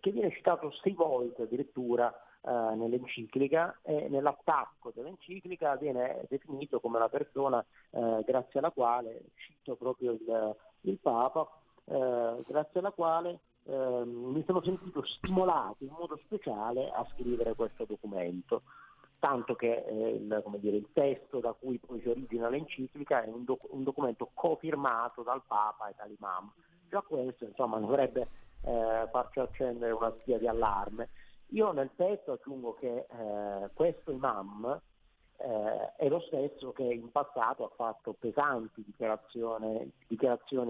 [0.00, 7.08] che viene citato sei volte addirittura eh, nell'enciclica e nell'attacco dell'enciclica viene definito come la
[7.08, 11.48] persona eh, grazie alla quale, cito proprio il, il Papa,
[11.84, 17.84] eh, grazie alla quale ehm, mi sono sentito stimolato in modo speciale a scrivere questo
[17.84, 18.62] documento
[19.18, 23.44] tanto che eh, il, dire, il, testo da cui poi si origina l'enciclica è un,
[23.44, 26.52] doc- un, documento cofirmato dal Papa e dall'Imam.
[26.88, 28.28] Già questo insomma, dovrebbe
[28.62, 31.10] eh, farci accendere una spia di allarme.
[31.48, 34.80] Io nel testo aggiungo che eh, questo Imam
[35.36, 39.92] eh, è lo stesso che in passato ha fatto pesanti dichiarazioni,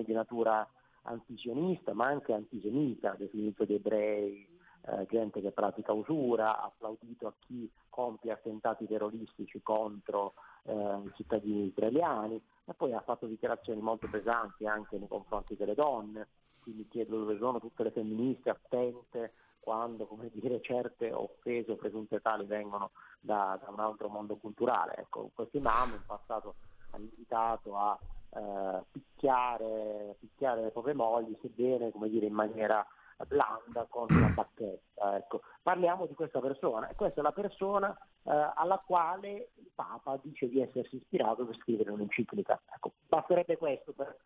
[0.04, 0.66] di natura
[1.02, 4.47] antisionista ma anche antisemita, definito di ebrei
[4.86, 11.12] eh, gente che pratica usura, ha applaudito a chi compie attentati terroristici contro eh, i
[11.14, 16.28] cittadini israeliani e poi ha fatto dichiarazioni molto pesanti anche nei confronti delle donne,
[16.62, 22.22] quindi chiedo dove sono tutte le femministe attente quando come dire, certe offese o presunte
[22.22, 24.94] tali vengono da, da un altro mondo culturale.
[24.96, 26.54] Ecco, questo imam in passato
[26.92, 27.98] ha invitato a
[28.30, 32.86] eh, picchiare, picchiare le proprie mogli, sebbene come dire, in maniera
[33.26, 35.16] blanda con la bacchetta.
[35.16, 35.42] Ecco.
[35.62, 40.48] Parliamo di questa persona e questa è la persona eh, alla quale il Papa dice
[40.48, 42.60] di essersi ispirato per scrivere un'enciclica.
[42.74, 44.16] Ecco, basterebbe questo per...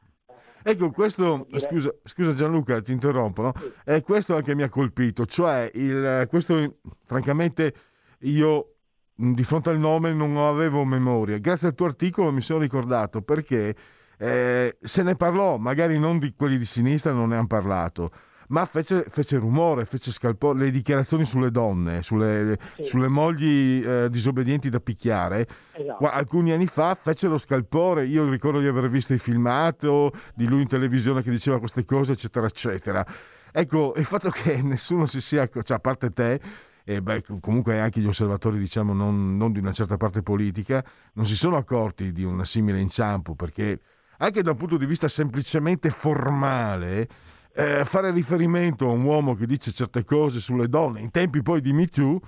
[0.63, 1.59] Ecco, questo, dire...
[1.59, 3.53] scusa, scusa, Gianluca, ti interrompo, no?
[3.57, 3.73] Sì.
[3.85, 7.75] È questo anche mi ha colpito, cioè il, questo francamente
[8.21, 8.75] io
[9.15, 11.39] di fronte al nome non avevo memoria.
[11.39, 13.75] Grazie al tuo articolo mi sono ricordato perché
[14.19, 18.11] eh, se ne parlò, magari non di quelli di sinistra non ne hanno parlato,
[18.53, 22.85] ma fece, fece rumore, fece scalpore, le dichiarazioni sulle donne, sulle, sì.
[22.85, 25.47] sulle mogli eh, disobbedienti da picchiare.
[25.73, 26.07] Esatto.
[26.07, 30.63] Alcuni anni fa fece lo scalpore, io ricordo di aver visto i filmato di lui
[30.63, 33.07] in televisione che diceva queste cose, eccetera, eccetera.
[33.51, 36.41] Ecco, il fatto che nessuno si sia, cioè a parte te,
[36.85, 40.85] e beh, comunque anche gli osservatori, diciamo, non, non, di una certa parte politica,
[41.15, 43.81] non si sono accorti di un simile inciampo, perché
[44.19, 47.09] anche da un punto di vista semplicemente formale,
[47.55, 51.61] eh, fare riferimento a un uomo che dice certe cose sulle donne in tempi poi
[51.61, 52.21] di Me Too,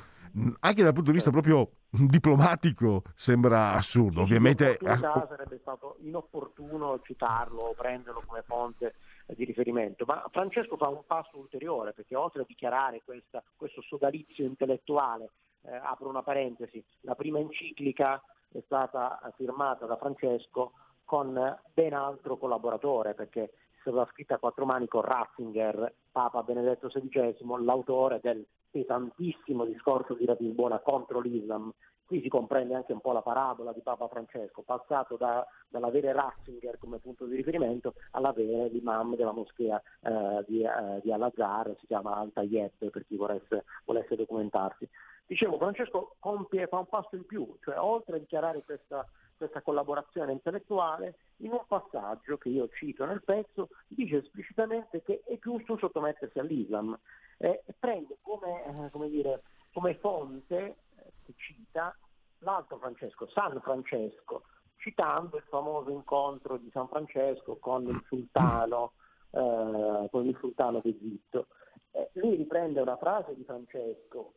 [0.61, 4.22] anche dal punto di vista proprio diplomatico sembra assurdo.
[4.22, 8.95] Ovviamente sarebbe stato inopportuno citarlo o prenderlo come fonte
[9.27, 14.45] di riferimento, ma Francesco fa un passo ulteriore perché oltre a dichiarare questa, questo sodalizio
[14.45, 15.31] intellettuale
[15.62, 18.22] eh, apro una parentesi, la prima enciclica
[18.53, 20.72] è stata firmata da Francesco
[21.05, 23.51] con ben altro collaboratore perché
[23.91, 30.24] stata scritta a quattro mani con Ratzinger, Papa Benedetto XVI, l'autore del pesantissimo discorso di
[30.24, 31.70] Ratisbona contro l'Islam.
[32.07, 36.78] Qui si comprende anche un po' la parabola di Papa Francesco, passato da, dall'avere Ratzinger
[36.78, 42.16] come punto di riferimento all'avere l'imam della moschea eh, di, eh, di Al-Azhar, si chiama
[42.16, 44.89] Al-Tayyeb per chi volesse, volesse documentarsi.
[45.26, 49.07] Dicevo, Francesco compie, fa un passo in più, cioè oltre a dichiarare questa,
[49.45, 55.38] questa collaborazione intellettuale, in un passaggio che io cito nel pezzo, dice esplicitamente che è
[55.38, 56.99] giusto sottomettersi all'Islam
[57.36, 59.42] e prende come, eh, come, dire,
[59.72, 61.95] come fonte, eh, che cita,
[62.38, 64.45] l'altro Francesco, San Francesco,
[64.76, 68.92] citando il famoso incontro di San Francesco con il sultano,
[69.30, 71.49] eh, con il sultano d'Egitto.
[71.90, 74.32] Eh, lui riprende una frase di Francesco,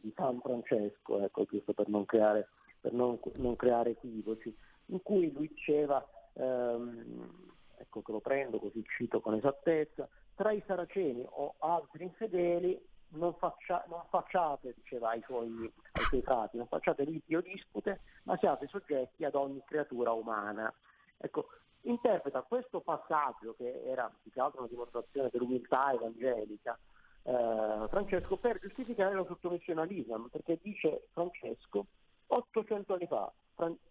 [0.00, 2.48] di San Francesco, ecco, giusto per non creare,
[2.84, 4.54] per non, non creare equivoci,
[4.86, 7.30] in cui lui diceva, ehm,
[7.78, 12.78] ecco che lo prendo così cito con esattezza, tra i saraceni o altri infedeli
[13.12, 18.00] non, faccia, non facciate, diceva ai suoi, ai suoi frati, non facciate liti o dispute,
[18.24, 20.70] ma siate soggetti ad ogni creatura umana.
[21.16, 21.46] Ecco,
[21.82, 26.78] interpreta questo passaggio, che era più che altro una dimostrazione dell'umiltà evangelica,
[27.22, 31.86] eh, Francesco per giustificare la sottomissione all'Islam, perché dice Francesco,
[32.26, 33.32] 800 anni fa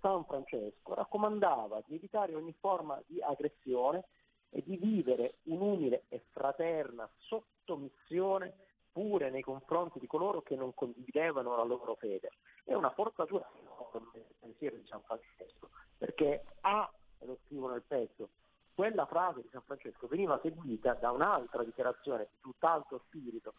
[0.02, 4.04] San Francesco raccomandava di evitare ogni forma di aggressione
[4.50, 8.54] e di vivere un'umile e fraterna sottomissione
[8.92, 12.30] pure nei confronti di coloro che non condividevano la loro fede.
[12.64, 17.82] È una forzatura enorme del pensiero di San Francesco, perché A, e lo scrivo nel
[17.82, 18.30] pezzo,
[18.76, 23.54] quella frase di San Francesco veniva seguita da un'altra dichiarazione di tutt'altro spirito,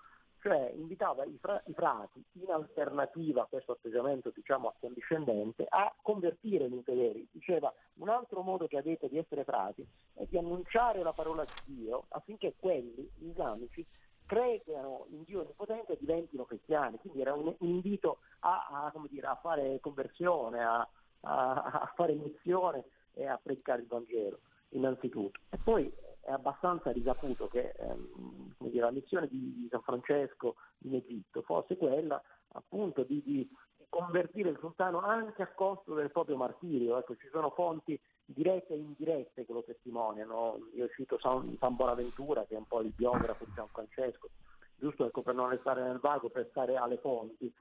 [0.45, 6.68] cioè invitava i, fra- i, frati, in alternativa a questo atteggiamento diciamo accondiscendente, a convertire
[6.68, 7.26] gli infedeli.
[7.32, 11.76] Diceva un altro modo che avete di essere frati è di annunciare la parola di
[11.76, 13.86] Dio affinché quelli, islamici,
[14.26, 16.99] credano in Dio Onnipotente e diventino cristiani.
[16.99, 20.86] Quindi era un, un invito a, a, dire, a, fare conversione, a,
[21.20, 22.84] a fare missione
[23.14, 24.40] e a predicare il Vangelo
[24.70, 25.40] innanzitutto.
[25.49, 25.90] E poi
[26.25, 32.20] è abbastanza risaputo che ehm, dire, la missione di San Francesco in Egitto fosse quella
[32.53, 33.49] appunto di, di,
[33.89, 36.99] convertire il sultano anche a costo del proprio martirio.
[36.99, 40.59] Ecco, ci sono fonti dirette e indirette che lo testimoniano.
[40.75, 44.31] Io cito San, San Bonaventura, che è un po' il biografo di San Francesco,
[44.75, 47.53] giusto ecco, per non restare nel vago, per stare alle fonti.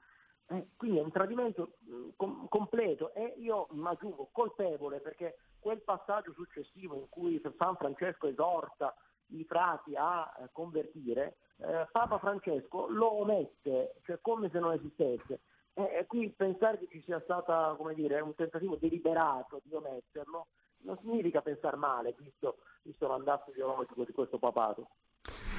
[0.48, 5.80] Eh, quindi è un tradimento mh, com- completo e io mi aggiungo colpevole perché quel
[5.80, 8.94] passaggio successivo in cui San Francesco esorta
[9.28, 15.40] i frati a eh, convertire, eh, Papa Francesco lo omette, cioè come se non esistesse.
[15.72, 20.46] E qui pensare che ci sia stato un tentativo deliberato di ometterlo
[20.82, 24.90] non significa pensare male, visto, visto l'andazzo ideologico di questo papato.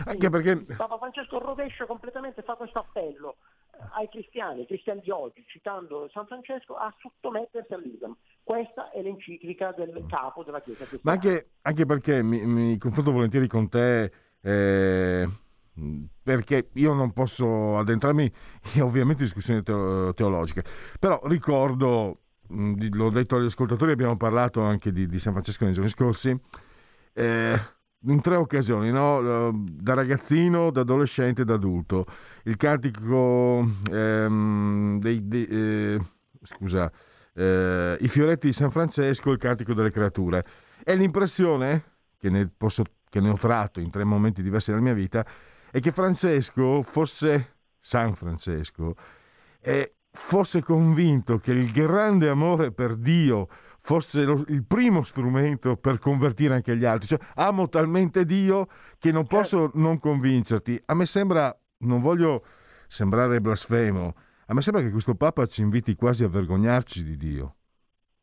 [0.05, 0.63] Anche perché...
[0.77, 3.37] Papa Francesco rovescia completamente, fa questo appello
[3.93, 8.15] ai cristiani, ai cristiani di oggi, citando San Francesco, a sottomettersi all'Islam.
[8.43, 11.01] Questa è l'enciclica del capo della Chiesa cristiana.
[11.03, 14.11] Ma anche, anche perché mi, mi, confronto volentieri con te,
[14.41, 15.27] eh,
[16.23, 18.31] perché io non posso addentrarmi
[18.75, 20.63] in, ovviamente in discussioni teo, teologiche,
[20.99, 22.19] però ricordo,
[22.49, 26.39] l'ho detto agli ascoltatori, abbiamo parlato anche di, di San Francesco nei giorni scorsi,
[27.13, 27.59] eh,
[28.07, 29.51] in tre occasioni, no?
[29.65, 32.05] da ragazzino, da adolescente e da adulto.
[32.43, 35.99] Il cantico ehm, dei, dei eh,
[36.43, 36.91] scusa,
[37.33, 40.43] eh, i fioretti di San Francesco, il cantico delle creature.
[40.83, 41.83] E l'impressione
[42.17, 45.25] che ne, posso, che ne ho tratto in tre momenti diversi della mia vita
[45.71, 48.95] è che Francesco fosse San Francesco
[49.59, 53.47] e fosse convinto che il grande amore per Dio
[53.85, 57.07] fosse lo, il primo strumento per convertire anche gli altri.
[57.07, 58.65] Cioè, amo talmente Dio
[58.97, 59.77] che non posso certo.
[59.77, 60.81] non convincerti.
[60.85, 62.43] A me sembra, non voglio
[62.87, 64.15] sembrare blasfemo,
[64.47, 67.55] a me sembra che questo Papa ci inviti quasi a vergognarci di Dio.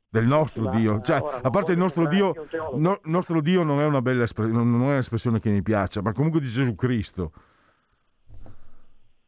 [0.08, 2.34] Del nostro sì, Dio, cioè, a parte il nostro Dio,
[2.74, 6.12] no, nostro Dio non è una bella espressione, non è un'espressione che mi piaccia, ma
[6.12, 7.32] comunque di Gesù Cristo.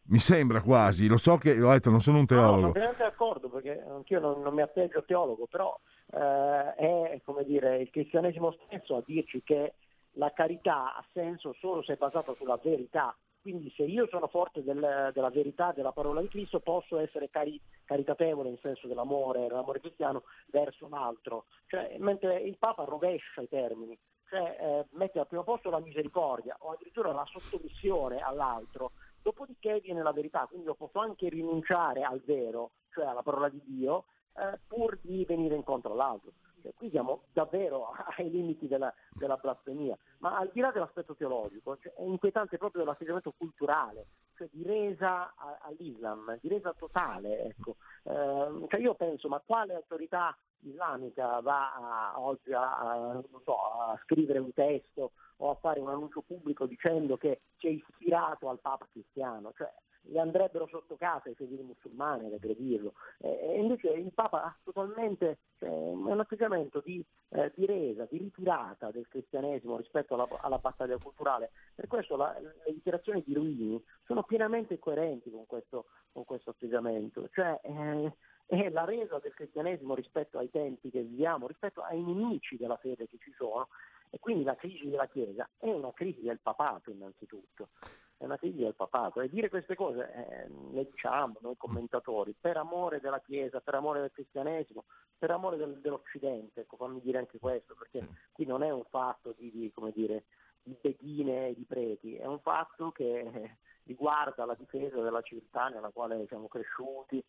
[0.08, 2.66] Mi sembra quasi, lo so che, l'ho detto, non sono un teologo.
[2.66, 5.74] No, sono d'accordo perché anch'io non, non mi atteggio teologo, però
[6.14, 9.74] eh, è dire, il cristianesimo stesso a dirci che
[10.12, 13.16] la carità ha senso solo se è basata sulla verità.
[13.40, 17.60] Quindi se io sono forte del, della verità della parola di Cristo posso essere cari,
[17.84, 21.44] caritatevole in senso dell'amore, dell'amore cristiano verso un altro.
[21.66, 23.98] Cioè, mentre il Papa rovescia i termini,
[24.30, 30.02] cioè eh, mette al primo posto la misericordia o addirittura la sottomissione all'altro, dopodiché viene
[30.02, 34.04] la verità, quindi io posso anche rinunciare al vero, cioè alla parola di Dio,
[34.36, 36.32] eh, pur di venire incontro all'altro.
[36.64, 41.76] Cioè, qui siamo davvero ai limiti della, della blasfemia, ma al di là dell'aspetto teologico
[41.78, 47.44] cioè, è inquietante proprio l'atteggiamento culturale, cioè di resa a, all'Islam, di resa totale.
[47.44, 47.76] Ecco.
[48.04, 54.38] Eh, cioè io penso, ma quale autorità islamica va a, oggi a, so, a, scrivere
[54.38, 58.86] un testo o a fare un annuncio pubblico dicendo che si è ispirato al Papa
[58.90, 59.52] cristiano?
[59.54, 59.70] Cioè,
[60.06, 62.94] gli andrebbero sotto casa i fedeli musulmani ad aggredirlo.
[63.18, 68.90] E invece il Papa ha totalmente cioè, un atteggiamento di, eh, di, resa, di ritirata
[68.90, 71.50] del cristianesimo rispetto alla, alla battaglia culturale.
[71.74, 77.28] Per questo la, le dichiarazioni di Ruini sono pienamente coerenti con questo, con questo atteggiamento.
[77.32, 78.12] Cioè, eh,
[78.46, 83.08] è la resa del cristianesimo rispetto ai tempi che viviamo, rispetto ai nemici della fede
[83.08, 83.68] che ci sono,
[84.10, 87.70] e quindi la crisi della Chiesa è una crisi del papato innanzitutto,
[88.16, 89.20] è una crisi del papato.
[89.20, 94.00] E dire queste cose eh, le diciamo noi commentatori per amore della Chiesa, per amore
[94.00, 94.84] del cristianesimo,
[95.18, 99.34] per amore del, dell'Occidente, ecco fammi dire anche questo, perché qui non è un fatto
[99.36, 100.24] di, di come dire,
[100.62, 105.68] di beghine e di preti, è un fatto che eh, riguarda la difesa della civiltà
[105.68, 107.22] nella quale siamo cresciuti,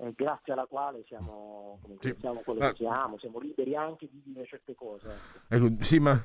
[0.00, 2.14] eh, grazie alla quale siamo, sì.
[2.20, 2.70] siamo quello ah.
[2.70, 5.08] che siamo, siamo liberi anche di dire certe cose.
[5.48, 5.66] Ecco.
[5.66, 6.22] ecco, sì, ma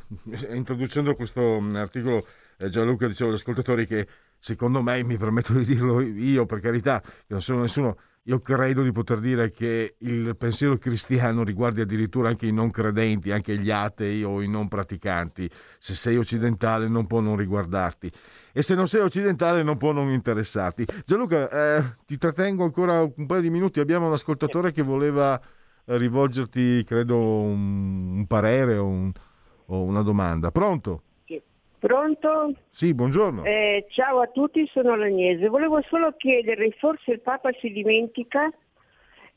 [0.50, 2.26] introducendo questo mm, articolo,
[2.58, 4.08] eh, Gianluca diceva agli ascoltatori che
[4.38, 8.84] secondo me, mi permetto di dirlo io per carità, che non sono nessuno, io credo
[8.84, 13.70] di poter dire che il pensiero cristiano riguardi addirittura anche i non credenti, anche gli
[13.70, 15.50] atei o i non praticanti.
[15.78, 18.10] Se sei occidentale non può non riguardarti
[18.54, 20.86] e se non sei occidentale non può non interessarti.
[21.06, 25.38] Gianluca, eh, ti trattengo ancora un paio di minuti, abbiamo un ascoltatore che voleva
[25.86, 29.12] eh, rivolgerti, credo, un, un parere o, un,
[29.66, 30.50] o, una domanda.
[30.52, 31.02] Pronto?
[31.84, 32.54] Pronto?
[32.70, 33.44] Sì, buongiorno.
[33.44, 35.50] Eh, ciao a tutti, sono l'Agnese.
[35.50, 38.50] Volevo solo chiedere, forse il Papa si dimentica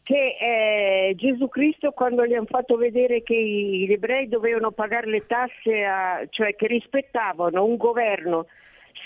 [0.04, 5.26] che eh, Gesù Cristo quando gli hanno fatto vedere che gli ebrei dovevano pagare le
[5.26, 8.46] tasse, a, cioè che rispettavano un governo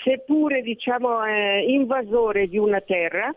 [0.03, 3.33] seppure diciamo, eh, invasore di una terra,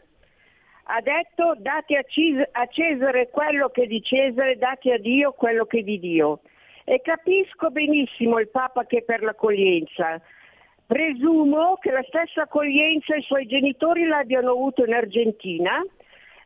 [0.82, 5.32] ha detto date a, Cis- a Cesare quello che è di Cesare, date a Dio
[5.32, 6.40] quello che è di Dio.
[6.84, 10.20] E capisco benissimo il Papa che è per l'accoglienza.
[10.86, 15.82] Presumo che la stessa accoglienza i suoi genitori l'abbiano avuto in Argentina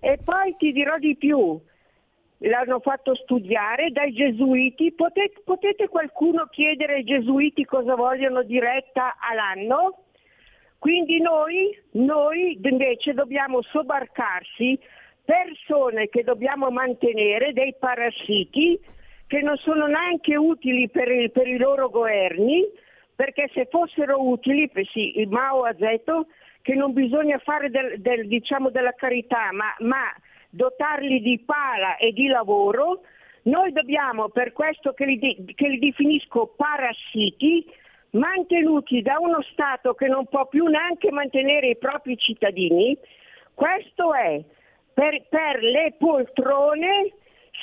[0.00, 1.60] e poi ti dirò di più,
[2.38, 4.92] l'hanno fatto studiare dai gesuiti.
[4.92, 10.04] Potete, potete qualcuno chiedere ai gesuiti cosa vogliono di retta all'anno?
[10.78, 14.78] Quindi noi, noi invece dobbiamo sobbarcarsi
[15.24, 18.78] persone che dobbiamo mantenere, dei parassiti
[19.28, 22.66] che non sono neanche utili per, il, per i loro governi,
[23.14, 26.28] perché se fossero utili, sì, il Mao ha detto
[26.62, 30.12] che non bisogna fare del, del, diciamo della carità, ma, ma
[30.48, 33.02] dotarli di pala e di lavoro,
[33.42, 35.18] noi dobbiamo, per questo che li,
[35.54, 37.66] che li definisco parassiti,
[38.10, 42.96] mantenuti da uno Stato che non può più neanche mantenere i propri cittadini,
[43.52, 44.42] questo è,
[44.94, 47.12] per, per le poltrone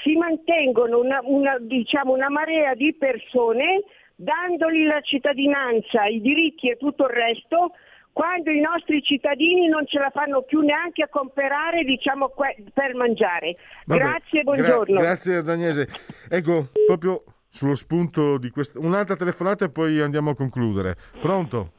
[0.03, 3.83] si mantengono una, una, diciamo, una marea di persone
[4.15, 7.71] dandogli la cittadinanza, i diritti e tutto il resto,
[8.13, 12.31] quando i nostri cittadini non ce la fanno più neanche a comprare diciamo,
[12.73, 13.57] per mangiare.
[13.85, 14.95] Vabbè, grazie e buongiorno.
[14.95, 15.87] Gra- grazie Dagnese.
[16.29, 18.79] Ecco, proprio sullo spunto di questa...
[18.79, 20.95] Un'altra telefonata e poi andiamo a concludere.
[21.19, 21.71] Pronto?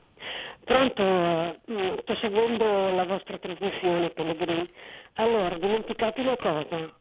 [0.64, 4.68] Pronto, mm, sto seguendo la vostra trasmissione Pellegrini.
[5.14, 6.92] Allora, dimenticate una cosa,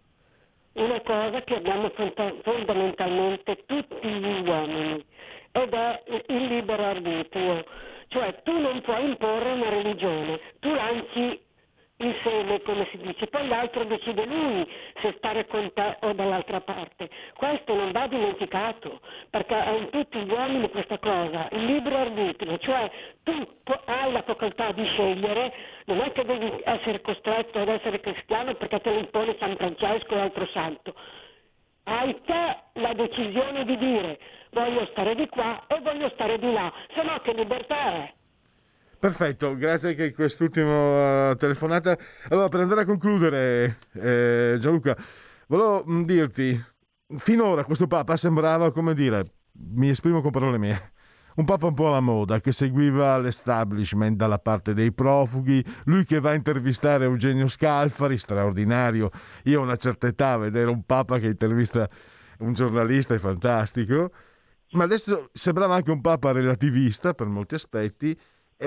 [0.75, 1.91] una cosa che abbiamo
[2.43, 5.05] fondamentalmente tutti gli uomini
[5.51, 7.65] ed è il libero arbitrio.
[8.07, 11.41] Cioè tu non puoi imporre una religione, tu lanci
[11.97, 14.69] il seme, come si dice, poi l'altro decide lui
[15.01, 17.09] se stare con te o dall'altra parte.
[17.35, 22.57] Questo non va dimenticato, perché è in tutti gli uomini questa cosa, il libero arbitrio,
[22.57, 22.91] cioè
[23.23, 23.47] tu
[23.85, 25.53] hai la facoltà di scegliere,
[25.85, 30.15] non è che devi essere costretto ad essere cristiano perché te lo impone San Francesco
[30.15, 30.93] o altro santo.
[31.83, 34.19] Hai te la decisione di dire
[34.51, 38.13] voglio stare di qua e voglio stare di là, se no che libertà è?
[39.05, 41.95] Perfetto, grazie anche a quest'ultima telefonata.
[42.29, 44.97] Allora, per andare a concludere, eh, Gianluca,
[45.45, 46.59] volevo mm, dirti,
[47.19, 49.33] finora questo Papa sembrava, come dire,
[49.75, 50.93] mi esprimo con parole mie,
[51.35, 56.19] un Papa un po' alla moda, che seguiva l'establishment dalla parte dei profughi, lui che
[56.19, 59.11] va a intervistare Eugenio Scalfari, straordinario.
[59.43, 61.87] Io ho una certa età, vedere un Papa che intervista
[62.39, 64.09] un giornalista è fantastico
[64.71, 68.17] ma adesso sembrava anche un papa relativista per molti aspetti,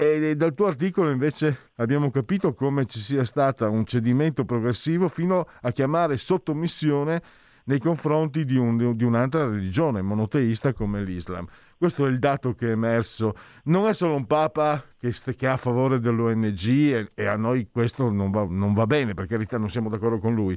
[0.01, 5.49] E dal tuo articolo invece abbiamo capito come ci sia stato un cedimento progressivo fino
[5.61, 7.20] a chiamare sottomissione
[7.64, 11.49] nei confronti di, un, di, un'altra religione monoteista come l'Islam.
[11.76, 13.34] Questo è il dato che è emerso.
[13.64, 17.68] Non è solo un Papa che, che è a favore dell'ONG e, e, a noi
[17.68, 20.57] questo non va, non va bene, per carità non siamo d'accordo con lui,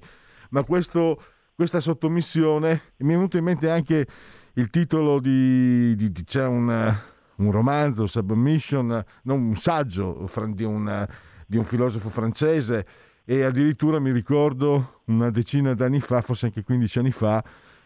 [0.51, 1.19] ma questo,
[1.55, 4.05] questa sottomissione, mi è venuto in mente anche
[4.53, 6.99] il titolo di, di, di c'è un,
[7.45, 11.07] un, romanzo, Submission, non, un saggio di un,
[11.45, 12.85] di un filosofo francese
[13.25, 17.43] e addirittura mi ricordo una decina d'anni fa, forse anche 15 anni fa,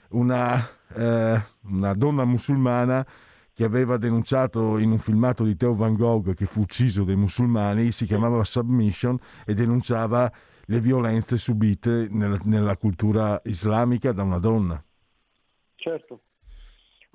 [0.09, 3.05] una, eh, una donna musulmana
[3.53, 7.91] che aveva denunciato in un filmato di Theo Van Gogh che fu ucciso dai musulmani,
[7.91, 10.31] si chiamava Submission e denunciava
[10.65, 14.83] le violenze subite nel, nella cultura islamica da una donna.
[15.75, 16.21] Certo,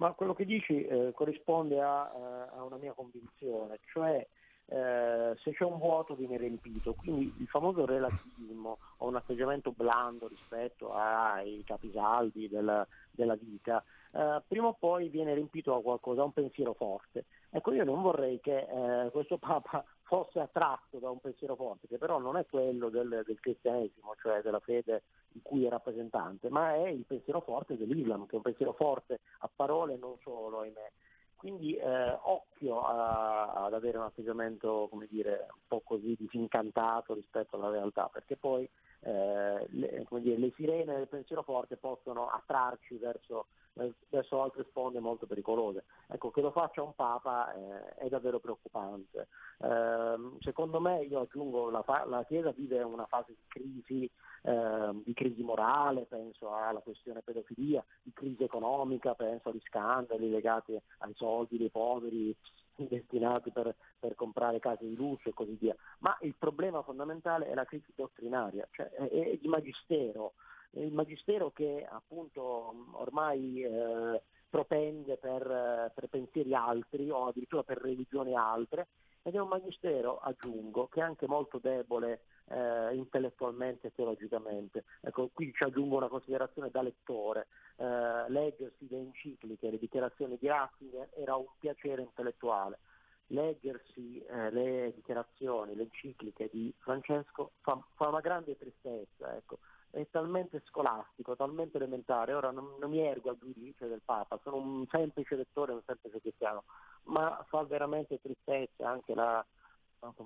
[0.00, 4.26] ma quello che dici eh, corrisponde a, eh, a, una mia convinzione, cioè
[4.64, 10.26] eh, se c'è un vuoto viene riempito, quindi il famoso relativismo o un atteggiamento blando
[10.26, 16.32] rispetto ai capisaldi della, della vita, eh, prima o poi viene riempito da qualcosa, un
[16.32, 17.26] pensiero forte.
[17.50, 21.96] Ecco, io non vorrei che eh, questo Papa fosse attratto da un pensiero forte, che
[21.96, 26.74] però non è quello del, del cristianesimo, cioè della fede di cui è rappresentante, ma
[26.74, 30.62] è il pensiero forte dell'Islam, che è un pensiero forte a parole e non solo,
[30.62, 30.90] ahimè.
[31.36, 37.54] Quindi eh, occhio a, ad avere un atteggiamento, come dire, un po' così disincantato rispetto
[37.54, 38.68] alla realtà, perché poi
[39.02, 45.26] eh, le, dire, le, sirene del pensiero forte possono attrarci verso, verso, altre sponde molto
[45.26, 45.84] pericolose.
[46.08, 49.28] Ecco, che lo faccia un Papa eh, è davvero preoccupante.
[49.58, 54.10] Ehm, secondo me, io aggiungo, la, la Chiesa vive una fase di crisi
[54.42, 60.78] eh, di crisi morale, penso alla questione pedofilia, di crisi economica, penso agli scandali legati
[60.98, 62.34] ai soldi dei poveri
[62.76, 65.76] destinati per, per, comprare case di lusso e così via.
[65.98, 70.32] Ma il problema fondamentale è la crisi dottrinaria, cioè è, è il magistero,
[70.72, 78.34] il magistero che appunto ormai eh, propende per, per pensieri altri o addirittura per religioni
[78.34, 78.88] altre
[79.22, 84.84] ed è un magistero, aggiungo, che è anche molto debole eh, intellettualmente e teologicamente.
[85.02, 87.48] Ecco, qui ci aggiungo una considerazione da lettore.
[87.76, 92.78] Eh, leggersi le encicliche, le dichiarazioni di Ratzinger era un piacere intellettuale.
[93.26, 99.36] Leggersi eh, le dichiarazioni, le encicliche di Francesco fa, fa una grande tristezza.
[99.36, 99.58] Ecco
[99.90, 102.34] è talmente scolastico, talmente elementare.
[102.34, 106.20] Ora non, non mi ergo al giudizio del Papa, sono un semplice lettore, un semplice
[106.20, 106.64] cristiano,
[107.04, 109.44] ma fa veramente tristezza anche la,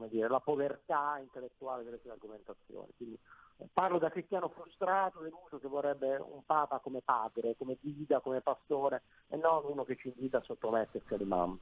[0.09, 2.89] dire, la povertà intellettuale delle sue argomentazioni.
[2.97, 3.19] Quindi,
[3.59, 8.41] eh, parlo da cristiano frustrato, deluso, che vorrebbe un Papa come padre, come guida, come
[8.41, 11.59] pastore, e non uno che ci invita a sottomettersi all'imam.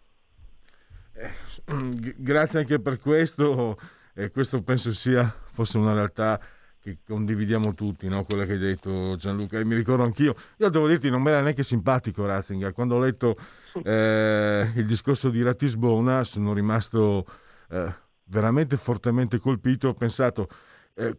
[1.15, 1.31] Eh,
[2.19, 3.77] grazie anche per questo,
[4.15, 6.41] e questo penso sia fosse una realtà
[6.83, 8.25] che condividiamo tutti, no?
[8.25, 11.41] quello che hai detto Gianluca, e mi ricordo anch'io, io devo dirti non mi era
[11.41, 13.37] neanche simpatico Ratzinger, quando ho letto
[13.85, 17.25] eh, il discorso di Ratisbona sono rimasto
[17.71, 20.49] eh, veramente fortemente colpito, ho pensato
[20.95, 21.19] eh,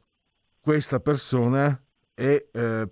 [0.59, 1.81] questa persona
[2.13, 2.89] è, eh,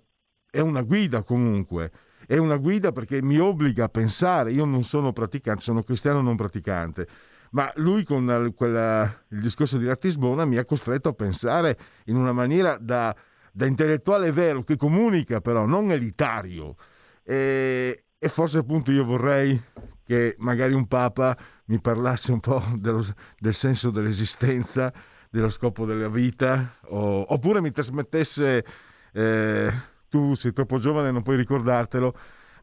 [0.50, 1.92] è una guida comunque,
[2.26, 6.36] è una guida perché mi obbliga a pensare, io non sono praticante, sono cristiano non
[6.36, 7.06] praticante,
[7.52, 12.32] ma lui con quella, il discorso di Ratisbona mi ha costretto a pensare in una
[12.32, 13.14] maniera da,
[13.52, 16.76] da intellettuale vero, che comunica però, non elitario.
[17.22, 19.60] E, e, forse appunto io vorrei
[20.04, 21.36] che magari un Papa
[21.66, 23.04] mi parlasse un po' dello,
[23.38, 24.92] del senso dell'esistenza,
[25.30, 28.64] dello scopo della vita, o, oppure mi trasmettesse,
[29.12, 29.72] eh,
[30.08, 32.14] tu sei troppo giovane non puoi ricordartelo,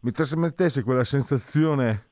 [0.02, 2.08] mi trasmettesse quella sensazione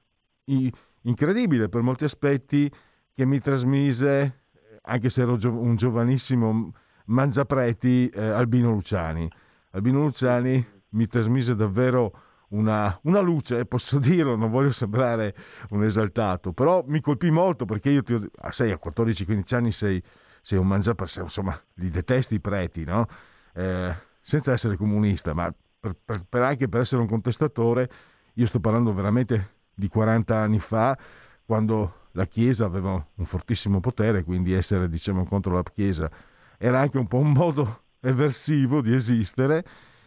[1.08, 2.72] incredibile per molti aspetti
[3.14, 4.44] che mi trasmise,
[4.84, 6.72] anche se ero un giovanissimo
[7.06, 9.30] mangiapreti, eh, Albino Luciani.
[9.72, 15.36] Albino Luciani mi trasmise davvero una, una, luce, posso dirlo, non voglio sembrare
[15.72, 20.02] un esaltato, però mi colpì molto perché io, ti, ah, sei a 14-15 anni, sei,
[20.42, 23.08] sei un mangiapreti, insomma, li detesti i preti, no?
[23.54, 27.90] Eh, senza essere comunista, ma per, per, per anche per essere un contestatore,
[28.34, 30.98] io sto parlando veramente di 40 anni fa,
[31.46, 36.10] quando la Chiesa aveva un fortissimo potere, quindi essere diciamo, contro la Chiesa
[36.58, 39.64] era anche un po' un modo eversivo di esistere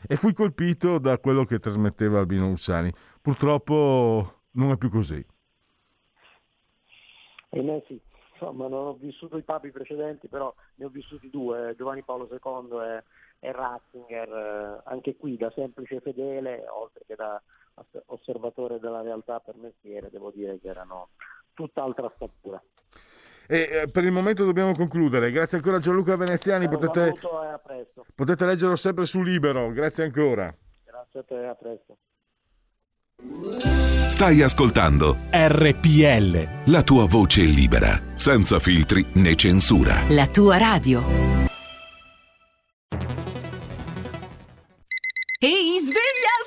[0.08, 2.92] e fui colpito da quello che trasmetteva Albino Luciani.
[3.22, 5.24] Purtroppo non è più così.
[7.52, 8.00] Eh sì,
[8.32, 12.78] insomma non ho vissuto i papi precedenti, però ne ho vissuti due, Giovanni Paolo II
[12.78, 13.04] e,
[13.40, 17.40] e Ratzinger, eh, anche qui da semplice fedele, oltre che da
[18.06, 21.10] osservatore della realtà per mestiere, devo dire che erano
[21.54, 22.62] tutt'altra statura.
[23.46, 25.30] E, eh, per il momento dobbiamo concludere.
[25.32, 26.66] Grazie ancora Gianluca Veneziani.
[26.66, 28.06] Un Potete, saluto a presto.
[28.14, 29.70] potete leggerlo sempre su Libero.
[29.72, 30.54] Grazie ancora.
[30.84, 31.96] Grazie a te, a presto.
[34.08, 36.70] Stai ascoltando RPL.
[36.70, 40.02] la tua voce libera, senza filtri né censura.
[40.08, 41.49] La tua radio.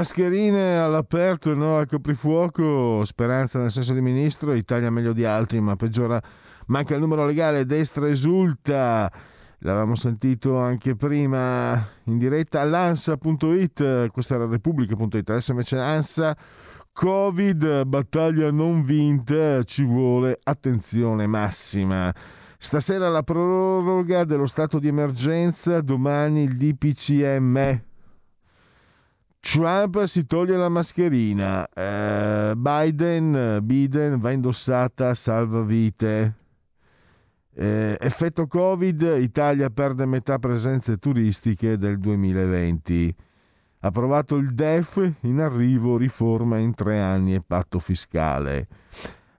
[0.00, 5.60] Mascherine all'aperto e no al coprifuoco, speranza nel senso di ministro, Italia meglio di altri
[5.60, 6.18] ma peggiora,
[6.68, 9.12] manca il numero legale, destra esulta,
[9.58, 16.34] l'avevamo sentito anche prima in diretta all'ansa.it, questa era repubblica.it, adesso invece ANSA,
[16.94, 22.10] Covid, battaglia non vinta, ci vuole attenzione massima.
[22.56, 27.88] Stasera la proroga dello stato di emergenza, domani il DPCM.
[29.40, 36.34] Trump si toglie la mascherina, eh, Biden, Biden va indossata salvavite.
[37.54, 43.14] Eh, effetto Covid, Italia perde metà presenze turistiche del 2020.
[43.80, 48.68] Approvato il DEF, in arrivo riforma in tre anni e patto fiscale.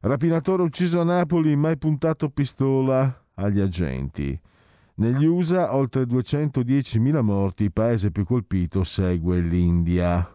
[0.02, 4.39] Rapinatore ucciso a Napoli, mai puntato pistola agli agenti.
[5.02, 10.32] Negli USA oltre 210.000 morti, il paese più colpito segue l'India.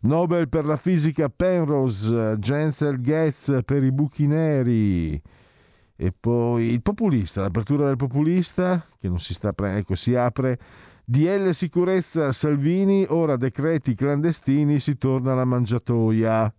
[0.00, 5.20] Nobel per la fisica Penrose, Jensen Getz per i buchi neri.
[5.96, 10.58] E poi il populista, l'apertura del populista, che non si sta pre- ecco, si apre.
[11.04, 16.50] DL sicurezza Salvini, ora decreti clandestini, si torna alla mangiatoia.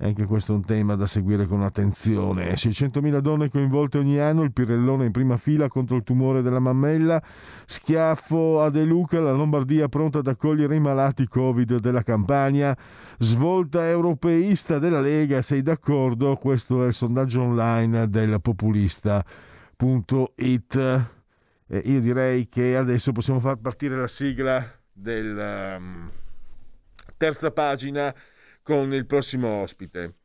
[0.00, 2.52] Anche questo è un tema da seguire con attenzione.
[2.52, 7.20] 600.000 donne coinvolte ogni anno, il Pirellone in prima fila contro il tumore della mammella,
[7.66, 12.78] schiaffo a De Luca, la Lombardia pronta ad accogliere i malati Covid della Campania,
[13.18, 16.36] svolta europeista della Lega, sei d'accordo?
[16.36, 19.16] Questo è il sondaggio online del populista.it.
[21.70, 26.08] E io direi che adesso possiamo far partire la sigla della um,
[27.16, 28.14] terza pagina
[28.68, 30.16] con il prossimo ospite.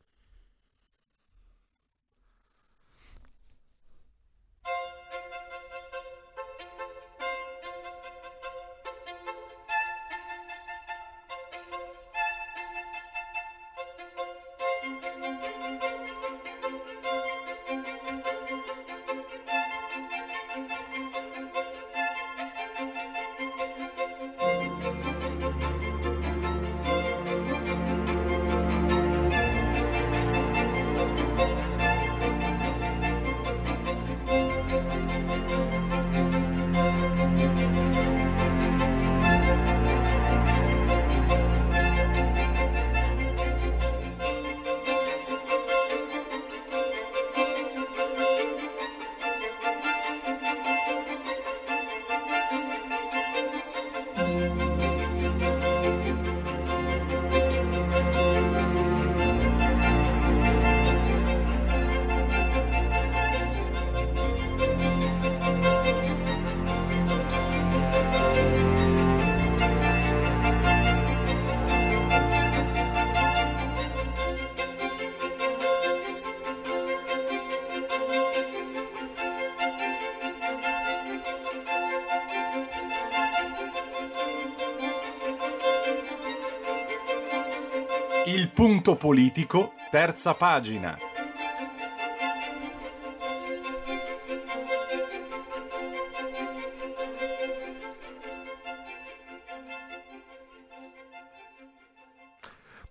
[88.84, 90.94] Punto politico, terza pagina.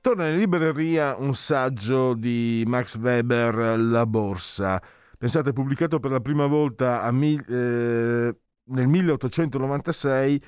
[0.01, 4.81] Torna in libreria un saggio di Max Weber, La Borsa.
[5.15, 10.43] Pensate, pubblicato per la prima volta mil, eh, nel 1896,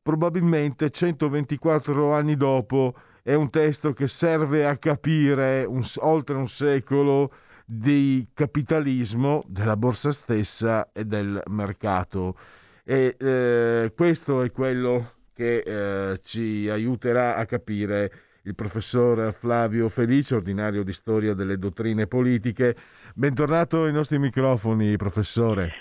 [0.00, 2.94] probabilmente 124 anni dopo
[3.26, 7.32] è un testo che serve a capire un, oltre un secolo
[7.64, 12.36] di capitalismo, della borsa stessa e del mercato.
[12.84, 18.12] E eh, questo è quello che eh, ci aiuterà a capire
[18.42, 22.76] il professor Flavio Felice, ordinario di storia delle dottrine politiche.
[23.12, 25.72] Bentornato ai nostri microfoni, professore.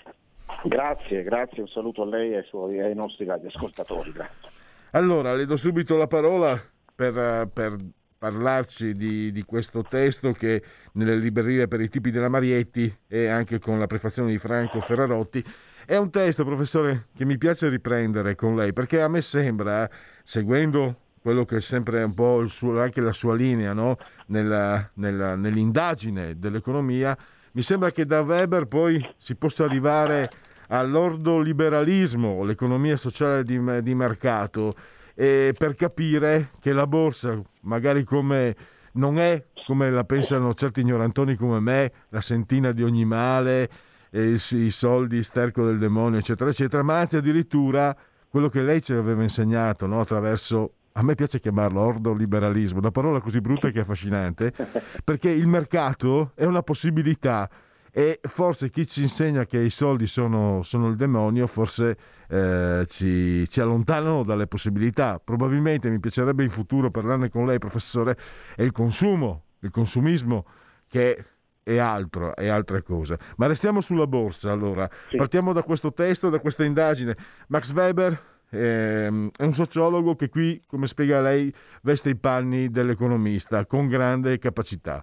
[0.64, 4.12] Grazie, grazie, un saluto a lei e ai, suoi, ai nostri radioascoltatori.
[4.14, 4.50] Grazie.
[4.94, 6.60] Allora, le do subito la parola
[6.96, 7.76] per, per
[8.18, 13.60] parlarci di, di, questo testo che nelle librerie per i tipi della Marietti e anche
[13.60, 15.44] con la prefazione di Franco Ferrarotti.
[15.86, 19.88] È un testo, professore, che mi piace riprendere con lei perché a me sembra,
[20.24, 23.98] seguendo quello che è sempre un po' suo, anche la sua linea no?
[24.28, 27.18] nella, nella, nell'indagine dell'economia,
[27.52, 30.30] mi sembra che da Weber poi si possa arrivare
[30.68, 34.76] all'ordoliberalismo, l'economia sociale di, di mercato,
[35.16, 38.56] eh, per capire che la borsa, magari come
[38.94, 43.70] non è come la pensano certi ignorantoni come me, la sentina di ogni male,
[44.12, 47.96] eh, i soldi sterco del demonio, eccetera, eccetera, ma anzi addirittura
[48.30, 50.02] quello che lei ci aveva insegnato no?
[50.02, 54.54] attraverso a me piace chiamarlo ordoliberalismo, una parola così brutta che è affascinante,
[55.04, 57.50] perché il mercato è una possibilità
[57.98, 63.48] e forse chi ci insegna che i soldi sono, sono il demonio, forse eh, ci,
[63.48, 65.22] ci, allontanano dalle possibilità.
[65.24, 68.18] Probabilmente mi piacerebbe in futuro parlarne con lei, professore,
[68.54, 70.46] è il consumo, il consumismo
[70.90, 71.24] che
[71.64, 73.18] è altro, è altre cose.
[73.38, 74.90] Ma restiamo sulla borsa allora.
[75.08, 75.16] Sì.
[75.16, 77.16] Partiamo da questo testo, da questa indagine.
[77.48, 81.50] Max Weber ehm, è un sociologo che qui, come spiega lei,
[81.84, 85.02] veste i panni dell'economista con grande capacità.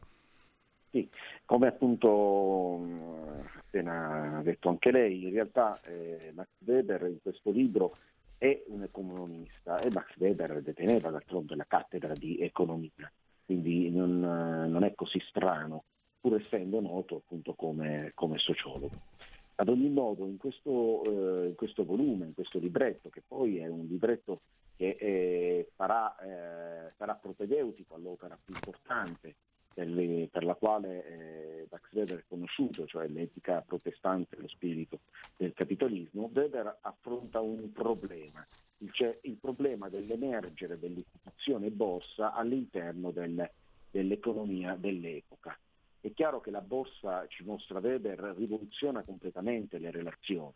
[0.91, 1.09] Sì,
[1.45, 2.81] come appunto
[3.73, 7.97] appena detto anche lei, in realtà eh, Max Weber in questo libro
[8.37, 13.11] è un economista e Max Weber deteneva d'altronde la cattedra di economia,
[13.45, 15.85] quindi non, non è così strano,
[16.21, 18.97] pur essendo noto appunto come, come sociologo.
[19.55, 23.69] Ad ogni modo, in questo, eh, in questo, volume, in questo libretto, che poi è
[23.69, 24.41] un libretto
[24.77, 29.35] che eh, farà, eh, sarà propedeutico all'opera più importante
[29.73, 29.89] per,
[30.31, 35.01] per la quale eh, Max Weber è conosciuto, cioè l'etica protestante, lo spirito
[35.37, 38.47] del capitalismo, Weber affronta un problema,
[38.93, 43.49] cioè il problema dell'emergere dell'istituzione borsa all'interno del,
[43.91, 45.57] dell'economia dell'epoca.
[46.01, 50.53] È chiaro che la borsa, ci mostra Weber, rivoluziona completamente le relazioni,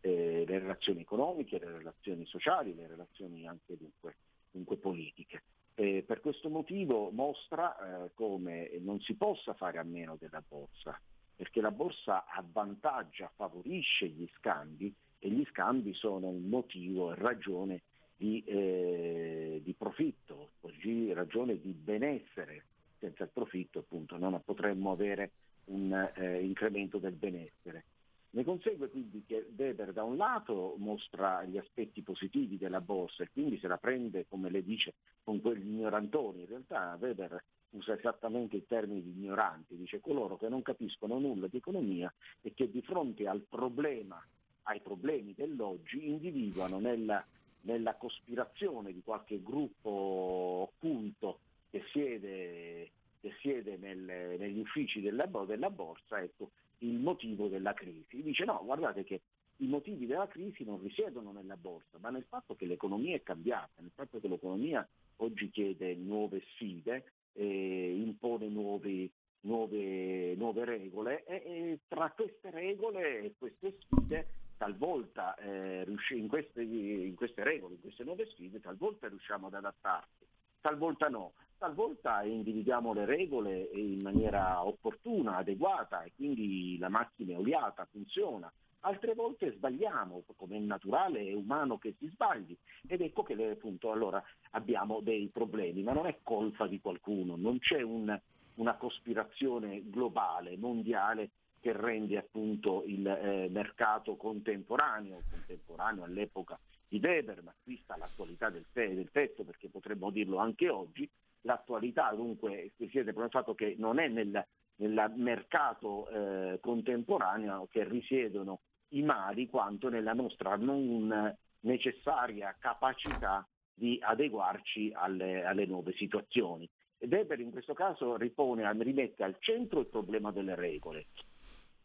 [0.00, 4.16] eh, le relazioni economiche, le relazioni sociali, le relazioni anche dunque,
[4.50, 5.42] dunque politiche.
[5.80, 11.00] Eh, per questo motivo mostra eh, come non si possa fare a meno della borsa,
[11.36, 17.82] perché la borsa avvantaggia, favorisce gli scambi e gli scambi sono un motivo e ragione
[18.16, 22.64] di, eh, di profitto, così ragione di benessere.
[22.98, 25.30] Senza il profitto appunto non potremmo avere
[25.66, 27.84] un eh, incremento del benessere.
[28.30, 33.30] Ne consegue quindi che Weber da un lato mostra gli aspetti positivi della borsa e
[33.32, 36.40] quindi se la prende, come lei dice, con quegli ignorantoni.
[36.40, 41.46] In realtà Weber usa esattamente i termini di ignoranti, dice coloro che non capiscono nulla
[41.46, 44.22] di economia e che di fronte al problema,
[44.64, 47.24] ai problemi dell'oggi, individuano nella,
[47.62, 51.40] nella cospirazione di qualche gruppo occulto
[51.70, 52.90] che siede,
[53.20, 58.22] che siede nel, negli uffici della, della borsa, ecco, il motivo della crisi.
[58.22, 59.22] Dice no, guardate che
[59.58, 63.80] i motivi della crisi non risiedono nella borsa, ma nel fatto che l'economia è cambiata,
[63.80, 64.86] nel fatto che l'economia
[65.16, 69.10] oggi chiede nuove sfide, eh, impone nuovi,
[69.40, 74.26] nuove, nuove, regole e, e, tra queste regole e queste sfide
[74.56, 80.26] talvolta eh, in, queste, in queste regole, in queste nuove sfide, talvolta riusciamo ad adattarci,
[80.60, 87.38] talvolta no talvolta individuiamo le regole in maniera opportuna, adeguata e quindi la macchina è
[87.38, 88.50] oliata, funziona.
[88.80, 92.56] Altre volte sbagliamo, come è naturale e umano che si sbagli.
[92.86, 94.22] Ed ecco che appunto allora
[94.52, 98.18] abbiamo dei problemi, ma non è colpa di qualcuno, non c'è un,
[98.54, 101.30] una cospirazione globale, mondiale
[101.60, 106.56] che rende appunto il eh, mercato contemporaneo, contemporaneo all'epoca
[106.86, 111.08] di Weber, ma qui sta l'attualità del, del testo perché potremmo dirlo anche oggi,
[111.42, 114.44] l'attualità dunque risiede proprio nel fatto che non è nel,
[114.76, 118.60] nel mercato eh, contemporaneo che risiedono
[118.92, 126.68] i mali quanto nella nostra non necessaria capacità di adeguarci alle, alle nuove situazioni.
[126.98, 131.06] Weber in questo caso ripone, rimette al centro il problema delle regole,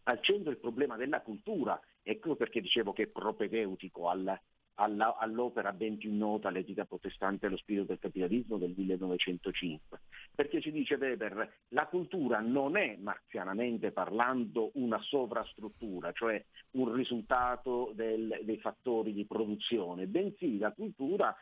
[0.04, 4.40] al centro il problema della cultura, ecco perché dicevo che è propedeutico alla,
[4.76, 10.00] alla, all'opera ben più nota L'etica protestante e lo spirito del capitalismo del 1905,
[10.34, 17.92] perché ci dice Weber la cultura non è marzianamente parlando una sovrastruttura, cioè un risultato
[17.96, 21.36] del, dei fattori di produzione, bensì la cultura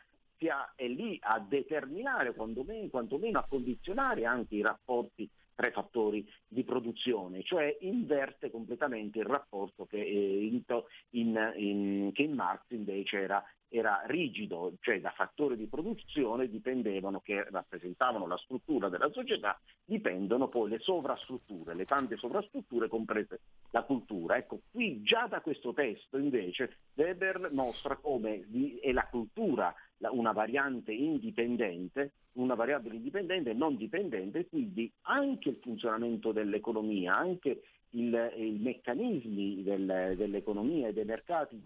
[0.76, 5.30] è lì a determinare, quantomeno, quantomeno a condizionare anche i rapporti
[5.62, 10.64] tra i fattori di produzione, cioè inverte completamente il rapporto che, eh, in,
[11.12, 17.20] in, in, che in Marx invece era, era, rigido, cioè da fattori di produzione dipendevano,
[17.20, 23.84] che rappresentavano la struttura della società, dipendono poi le sovrastrutture, le tante sovrastrutture comprese la
[23.84, 24.38] cultura.
[24.38, 28.48] Ecco, qui già da questo testo invece Weber mostra come
[28.82, 29.72] è la cultura
[30.10, 37.62] una variante indipendente, una variabile indipendente e non dipendente, quindi anche il funzionamento dell'economia, anche
[37.92, 41.62] il, i meccanismi del, dell'economia e dei mercati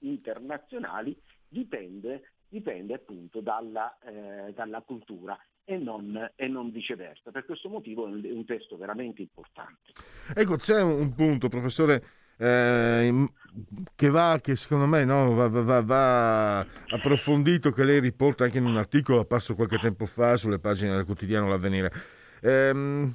[0.00, 1.16] internazionali
[1.48, 7.30] dipende, dipende appunto dalla, eh, dalla cultura e non, e non, viceversa.
[7.30, 9.92] Per questo motivo è un, è un testo veramente importante.
[10.34, 12.02] Ecco, c'è un punto, professore,
[12.38, 13.30] eh,
[13.94, 16.58] che va, che secondo me no, va, va, va,
[16.90, 21.04] approfondito, che lei riporta anche in un articolo apparso qualche tempo fa sulle pagine del
[21.04, 21.92] quotidiano L'Avvenire.
[22.40, 23.12] Ehm,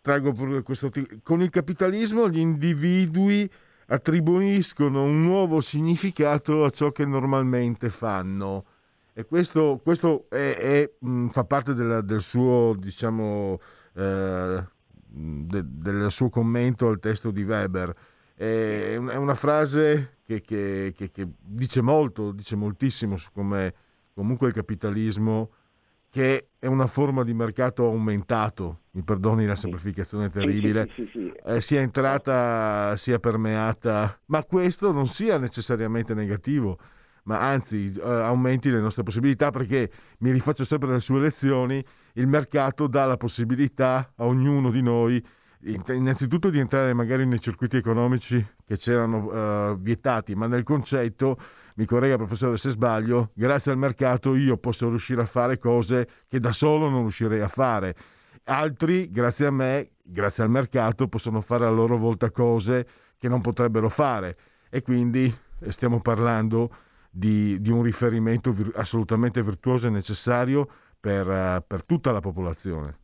[0.00, 0.32] traggo
[0.62, 0.90] questo,
[1.22, 3.50] con il capitalismo gli individui
[3.86, 8.64] attribuiscono un nuovo significato a ciò che normalmente fanno.
[9.12, 10.90] E questo, questo è, è,
[11.30, 13.58] fa parte della, del suo, diciamo,
[13.94, 14.64] eh,
[15.08, 17.94] de, del suo commento al testo di Weber.
[18.40, 23.74] È, una frase che, che, che, che, dice molto, dice moltissimo su come
[24.14, 25.50] comunque il capitalismo,
[26.08, 31.32] che è una forma di mercato aumentato, mi perdoni la semplificazione terribile, sì, sì, sì,
[31.44, 36.78] eh, sia entrata, sia permeata, ma questo non sia necessariamente negativo
[37.24, 39.90] ma anzi eh, aumenti le nostre possibilità perché
[40.20, 41.84] mi rifaccio sempre alle sue lezioni,
[42.14, 45.22] il mercato dà la possibilità a ognuno di noi
[45.62, 51.38] innanzitutto di entrare magari nei circuiti economici che c'erano uh, vietati, ma nel concetto,
[51.74, 56.40] mi corregga professore se sbaglio, grazie al mercato io posso riuscire a fare cose che
[56.40, 57.94] da solo non riuscirei a fare.
[58.44, 63.40] Altri, grazie a me, grazie al mercato, possono fare a loro volta cose che non
[63.40, 64.36] potrebbero fare.
[64.70, 66.74] E quindi eh, stiamo parlando
[67.10, 70.68] di, di un riferimento vir- assolutamente virtuoso e necessario
[70.98, 72.99] per, uh, per, tutta la popolazione.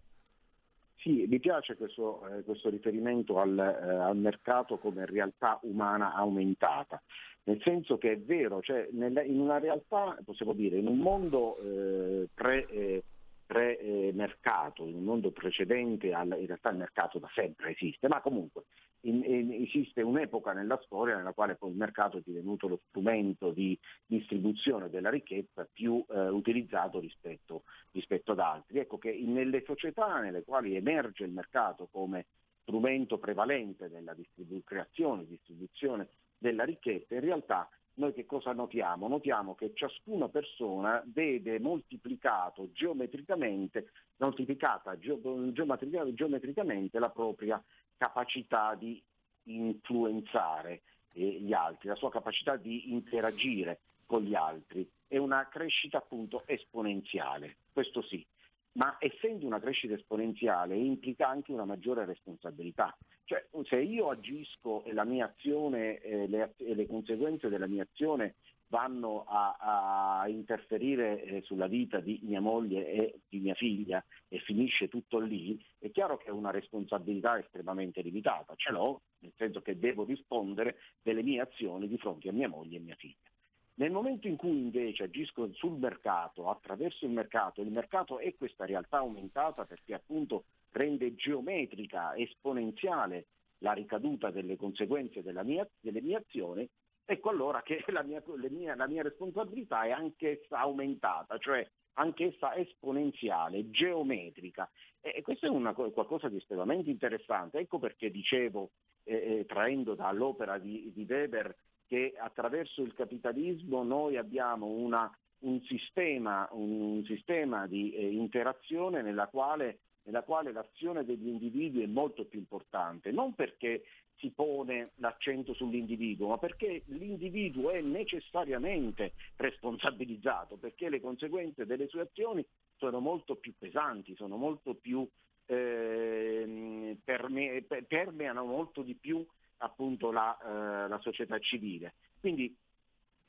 [1.07, 7.01] Sì, mi piace questo, eh, questo riferimento al, eh, al, mercato come realtà umana aumentata,
[7.45, 11.59] nel senso che è vero, cioè nel, in una realtà, possiamo dire, in un mondo
[11.59, 13.05] eh, pre eh,
[13.47, 18.65] pre-mercato, in un mondo precedente, al, in realtà il mercato da sempre esiste, ma comunque
[19.01, 23.51] in, in, esiste un'epoca nella storia nella quale poi il mercato è divenuto lo strumento
[23.51, 27.63] di distribuzione della ricchezza più eh, utilizzato rispetto,
[27.93, 28.79] rispetto, ad altri.
[28.79, 32.27] Ecco che nelle società nelle quali emerge il mercato come
[32.63, 36.09] strumento prevalente della distribu- creazione e distribuzione
[36.39, 39.09] della ricchezza, in realtà noi che cosa notiamo?
[39.09, 47.63] Notiamo che ciascuna persona vede moltiplicato geometricamente, moltiplicata geometricamente la propria
[47.97, 49.03] capacità di
[49.45, 50.83] influenzare
[51.15, 54.89] eh, gli altri, la sua capacità di interagire con gli altri.
[55.07, 58.25] È una crescita appunto esponenziale, questo sì,
[58.73, 62.97] ma essendo una crescita esponenziale implica anche una maggiore responsabilità.
[63.25, 67.83] Cioè, se io agisco e la mia azione eh, le, e le conseguenze della mia
[67.83, 68.35] azione
[68.69, 74.39] vanno a, a interferire eh, sulla vita di mia moglie e di mia figlia e
[74.39, 79.61] finisce tutto lì, è chiaro che ho una responsabilità estremamente limitata, ce l'ho, nel senso
[79.63, 83.31] che devo rispondere delle mie azioni di fronte a mia moglie e mia figlia.
[83.79, 88.65] Nel momento in cui invece agisco sul mercato, attraverso il mercato, il mercato è questa
[88.65, 93.27] realtà aumentata perché appunto rende geometrica, esponenziale
[93.59, 96.69] la ricaduta delle conseguenze mia, delle mie azioni,
[97.07, 103.71] ecco allora che la mia, mie, la mia responsabilità è anch'essa aumentata, cioè anch'essa esponenziale,
[103.71, 104.69] geometrica.
[105.01, 107.59] E, questo è una, qualcosa di estremamente interessante.
[107.59, 108.71] Ecco perché dicevo,
[109.05, 111.57] eh, eh, traendo dall'opera di, di Weber,
[111.87, 115.11] che attraverso il capitalismo noi abbiamo una,
[115.41, 121.85] un, sistema, un, un, sistema, di eh, interazione nella quale, nella quale l'azione degli individui
[121.85, 123.85] è molto più importante, non perché
[124.19, 132.03] si pone l'accento sull'individuo, ma perché l'individuo è necessariamente responsabilizzato, perché le conseguenze delle sue
[132.03, 132.45] azioni
[132.77, 135.07] sono molto più pesanti, sono molto più,
[135.47, 139.25] eh, perme- permeano molto di più
[139.59, 141.95] appunto la, eh, la società civile.
[142.21, 142.55] Quindi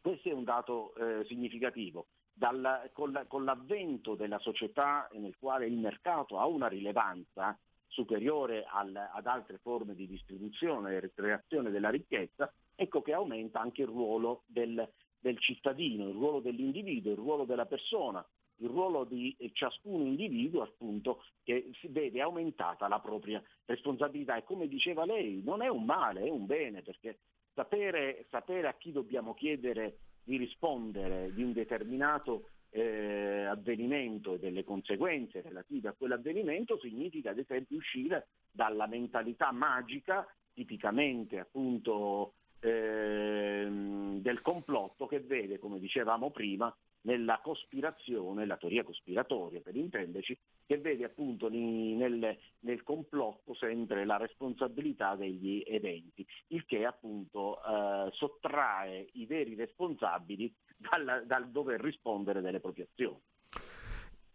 [0.02, 2.08] questo è un dato eh, significativo.
[2.34, 7.58] Dal, con, la, con, l'avvento della società nel quale il mercato ha una rilevanza
[7.88, 13.82] superiore al, ad altre forme di distribuzione e creazione della ricchezza, ecco che aumenta anche
[13.82, 14.88] il ruolo del,
[15.20, 18.26] del cittadino, il ruolo dell'individuo, il ruolo della persona,
[18.60, 24.36] il ruolo di ciascun individuo appunto che si vede aumentata la propria responsabilità.
[24.36, 27.20] E come diceva lei non è un male, è un bene perché
[27.54, 34.64] sapere, sapere a chi dobbiamo chiedere di rispondere di un determinato eh, avvenimento e delle
[34.64, 44.42] conseguenze relative a quell'avvenimento significa ad esempio uscire dalla mentalità magica tipicamente appunto eh, del
[44.42, 51.06] complotto che vede, come dicevamo prima, nella cospirazione, la teoria cospiratoria per intenderci, che vede
[51.06, 59.26] appunto nel, nel, complotto sempre la responsabilità degli eventi, il che appunto eh, sottrae i
[59.26, 63.22] veri responsabili dal, dal dover rispondere delle proprie azioni.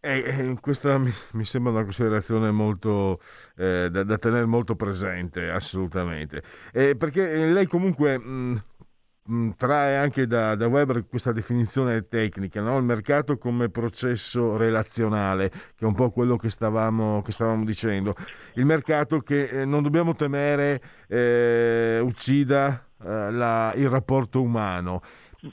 [0.04, 3.20] Eh, eh, questa mi, sembra una considerazione molto
[3.56, 6.42] eh, da, da, tenere molto presente, assolutamente.
[6.72, 8.64] Eh, perché lei comunque mh,
[9.56, 12.76] trae anche da, da, Weber questa definizione tecnica, no?
[12.76, 18.14] il mercato come processo relazionale, che è un po' quello che stavamo, che stavamo dicendo.
[18.54, 25.00] Il mercato che eh, non dobbiamo temere eh, uccida eh, la, il rapporto umano.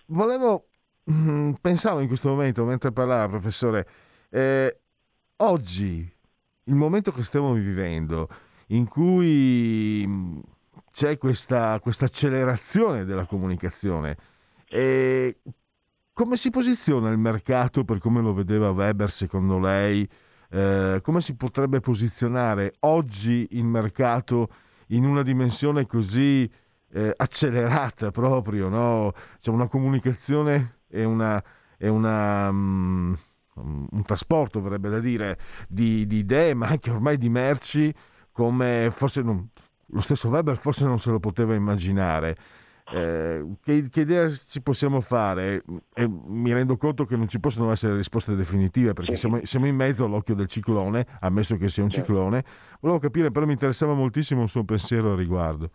[0.07, 0.69] Volevo,
[1.03, 3.87] mh, pensavo in questo momento, mentre parlava, professore,
[4.29, 4.79] eh,
[5.37, 6.11] oggi,
[6.63, 8.27] il momento che stiamo vivendo,
[8.67, 10.07] in cui
[10.99, 14.17] c'è questa, questa accelerazione della comunicazione.
[14.67, 15.37] E
[16.11, 20.05] come si posiziona il mercato per come lo vedeva Weber secondo lei?
[20.49, 24.49] Eh, come si potrebbe posizionare oggi il mercato
[24.87, 26.51] in una dimensione così
[26.91, 28.67] eh, accelerata proprio?
[28.67, 29.13] No?
[29.39, 31.41] C'è una comunicazione e una,
[31.77, 33.17] e una um,
[33.53, 35.39] un trasporto, verrebbe da dire,
[35.69, 37.93] di, di idee, ma anche ormai di merci,
[38.33, 39.49] come forse non,
[39.91, 42.37] lo stesso Weber forse non se lo poteva immaginare.
[42.91, 45.63] Eh, che, che, idea ci possiamo fare?
[45.93, 49.75] E mi rendo conto che non ci possono essere risposte definitive perché siamo, siamo, in
[49.75, 51.99] mezzo all'occhio del ciclone, ammesso che sia un sì.
[51.99, 52.43] ciclone.
[52.79, 55.69] Volevo capire, però mi interessava moltissimo un suo pensiero al riguardo.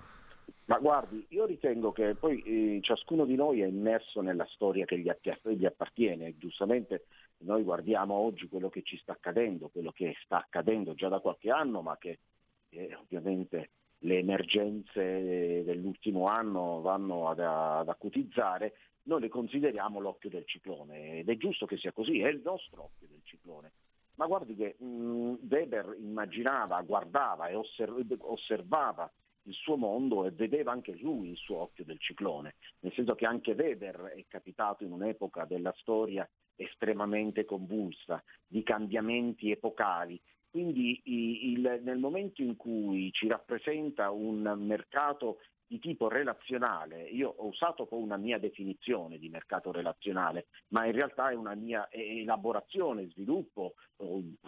[0.67, 4.99] Ma guardi, io ritengo che poi eh, ciascuno di noi è immerso nella storia che
[4.99, 5.11] gli,
[5.57, 6.37] gli appartiene.
[6.39, 7.05] Giustamente
[7.39, 11.51] noi guardiamo oggi quello che ci sta accadendo, quello che sta accadendo già da qualche
[11.51, 12.19] anno, ma che
[12.71, 20.47] eh, ovviamente le emergenze dell'ultimo anno vanno ad, ad acutizzare, noi le consideriamo l'occhio del
[20.47, 23.73] ciclone ed è giusto che sia così, è il nostro occhio del ciclone.
[24.17, 29.11] Ma guardi che mh, Weber immaginava, guardava e osserv- osservava
[29.47, 33.27] il suo mondo e vedeva anche lui il suo occhio del ciclone, nel senso che
[33.27, 40.21] anche Weber è capitato in un'epoca della storia estremamente convulsa, di cambiamenti epocali,
[40.55, 47.47] quindi il, nel momento in cui ci rappresenta un mercato di tipo relazionale, io ho
[47.47, 53.09] usato poi una mia definizione di mercato relazionale, ma in realtà è una mia elaborazione,
[53.09, 53.75] sviluppo,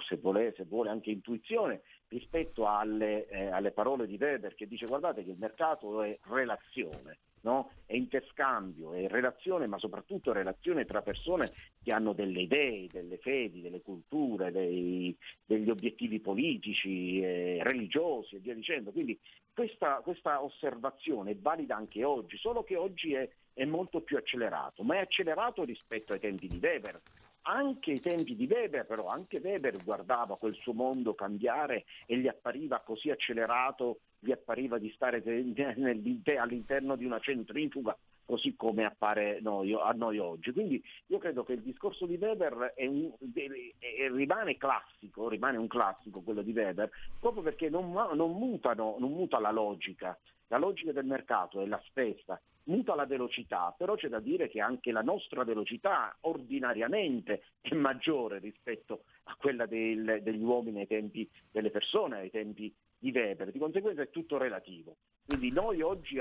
[0.07, 4.87] se vuole, se vuole anche intuizione, rispetto alle, eh, alle parole di Weber che dice
[4.87, 7.71] guardate che il mercato è relazione no?
[7.87, 11.51] è interscambio, è relazione, ma soprattutto relazione tra persone
[11.83, 18.39] che hanno delle idee, delle fedi, delle culture, dei, degli obiettivi politici, eh, religiosi e
[18.41, 18.91] via dicendo.
[18.91, 19.19] Quindi
[19.55, 24.83] questa, questa, osservazione è valida anche oggi, solo che oggi è, è molto più accelerato,
[24.83, 27.01] ma è accelerato rispetto ai tempi di Weber
[27.47, 32.29] anche ai tempi di Weber, però anche Weber guardava quel suo mondo cambiare e gli
[32.29, 35.23] appariva così accelerato, gli appariva di stare
[36.39, 40.51] all'interno di una centrifuga così come appare noi, a noi oggi.
[40.51, 45.69] Quindi io credo che il discorso di Weber è un, è, rimane classico, rimane un
[45.69, 46.91] classico quello di Weber,
[47.21, 50.19] proprio perché non, non, mutano, non muta la logica,
[50.49, 54.61] la logica del mercato è la stessa, muta la velocità, però c'è da dire che
[54.61, 61.29] anche la nostra velocità ordinariamente è maggiore rispetto a quella del, degli uomini ai tempi
[61.51, 64.97] delle persone, ai tempi di Weber, di conseguenza è tutto relativo.
[65.27, 66.21] Quindi noi oggi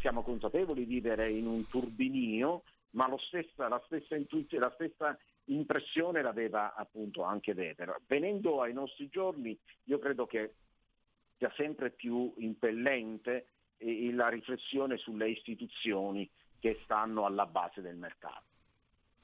[0.00, 6.22] siamo consapevoli di vivere in un turbinio, ma stessa, la, stessa intuizione, la stessa impressione
[6.22, 8.00] l'aveva appunto anche Weber.
[8.06, 10.54] Venendo ai nostri giorni, io credo che
[11.38, 13.46] sia sempre più impellente
[14.12, 16.28] la riflessione sulle istituzioni
[16.58, 18.46] che stanno alla base del mercato.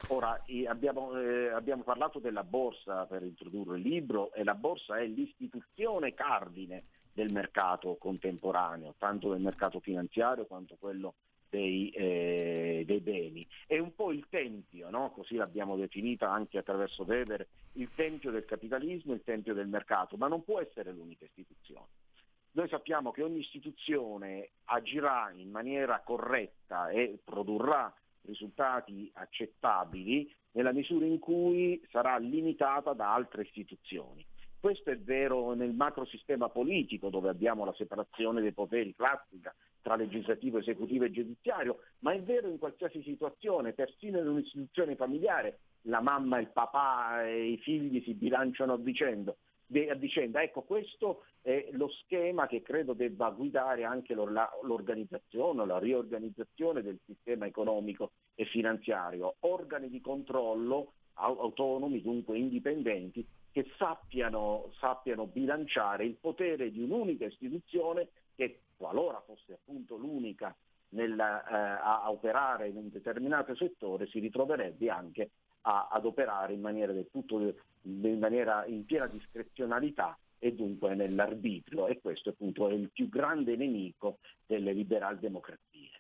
[0.08, 5.06] Ora abbiamo, eh, abbiamo, parlato della borsa per introdurre il libro e la borsa è
[5.06, 11.14] l'istituzione cardine del mercato contemporaneo, tanto del mercato finanziario quanto quello
[11.48, 13.46] dei, eh, dei beni.
[13.66, 15.10] È un po' il tempio, no?
[15.12, 20.26] così l'abbiamo definita anche attraverso Weber, il tempio del capitalismo, il tempio del mercato, ma
[20.26, 21.86] non può essere l'unica istituzione.
[22.56, 31.04] Noi sappiamo che ogni istituzione agirà in maniera corretta e produrrà risultati accettabili nella misura
[31.04, 34.24] in cui sarà limitata da altre istituzioni.
[34.60, 39.52] Questo è vero nel macrosistema politico dove abbiamo la separazione dei poteri classica
[39.82, 45.58] tra legislativo, esecutivo e giudiziario, ma è vero in qualsiasi situazione, persino in un'istituzione familiare,
[45.82, 49.34] la mamma, il papà e i figli si bilanciano a vicenda
[49.90, 50.42] a vicenda.
[50.42, 57.46] Ecco, questo è lo schema che credo debba guidare anche l'organizzazione, la riorganizzazione del sistema
[57.46, 66.70] economico e finanziario, organi di controllo autonomi, dunque indipendenti, che sappiano, sappiano bilanciare il potere
[66.70, 70.54] di un'unica istituzione che, qualora fosse appunto l'unica
[70.90, 75.30] nella, eh, a operare in un determinato settore, si ritroverebbe anche
[75.66, 77.38] ad operare in maniera del tutto
[77.84, 83.56] in, maniera, in piena discrezionalità e dunque nell'arbitrio e questo appunto è il più grande
[83.56, 85.90] nemico delle liberal democrazie.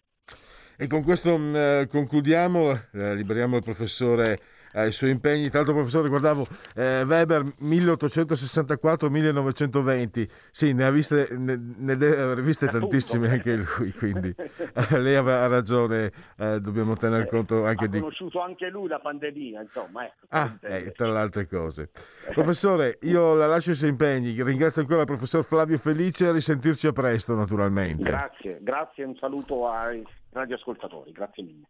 [0.76, 4.40] E con questo mh, eh, concludiamo, eh, liberiamo il professore
[4.74, 5.48] ai suoi impegni.
[5.48, 10.28] Tra l'altro, professore, guardavo eh, Weber 1864-1920.
[10.50, 15.46] Sì, ne ha viste, ne, ne aver viste tantissime anche lui, quindi eh, lei aveva
[15.46, 18.00] ragione, eh, dobbiamo tener conto anche ha di...
[18.00, 20.04] conosciuto anche lui la pandemia, insomma.
[20.04, 21.90] Ecco, Ah, eh, tra le altre cose.
[22.32, 24.42] Professore, io la lascio ai suoi impegni.
[24.42, 28.02] Ringrazio ancora il professor Flavio Felice a risentirci a presto, naturalmente.
[28.02, 31.66] Grazie, grazie, un saluto ai radioascoltatori, grazie mille.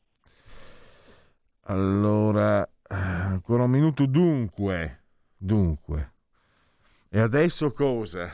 [1.67, 4.07] Allora, eh, ancora un minuto.
[4.07, 5.03] Dunque,
[5.37, 6.13] dunque.
[7.09, 8.31] E adesso cosa?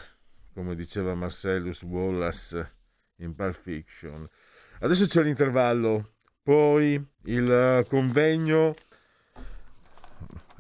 [0.52, 2.74] Come diceva Marcellus Wallace
[3.16, 4.28] in Pulp Fiction.
[4.80, 6.94] Adesso c'è l'intervallo, poi
[7.24, 8.74] il eh, convegno.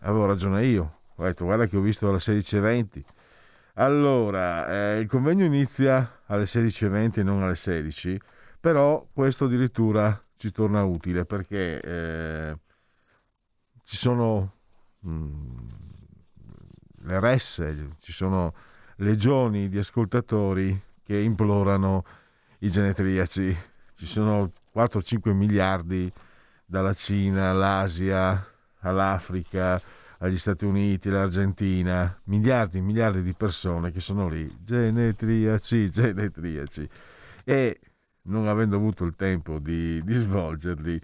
[0.00, 0.98] Avevo ragione io.
[1.16, 3.02] Ho detto, guarda che ho visto alle 16.20.
[3.74, 8.20] Allora, eh, il convegno inizia alle 16.20 e non alle 16,
[8.60, 12.58] però questo addirittura ci torna utile perché eh,
[13.90, 14.52] ci sono
[15.00, 15.66] mh,
[16.98, 18.54] le resse, ci sono
[18.98, 22.04] legioni di ascoltatori che implorano
[22.60, 23.56] i genetriaci.
[23.92, 26.08] Ci sono 4-5 miliardi
[26.64, 28.46] dalla Cina all'Asia,
[28.82, 29.82] all'Africa,
[30.18, 36.88] agli Stati Uniti, all'Argentina, miliardi e miliardi di persone che sono lì, genetriaci, genetriaci.
[37.42, 37.80] E
[38.26, 41.00] non avendo avuto il tempo di, di svolgerli,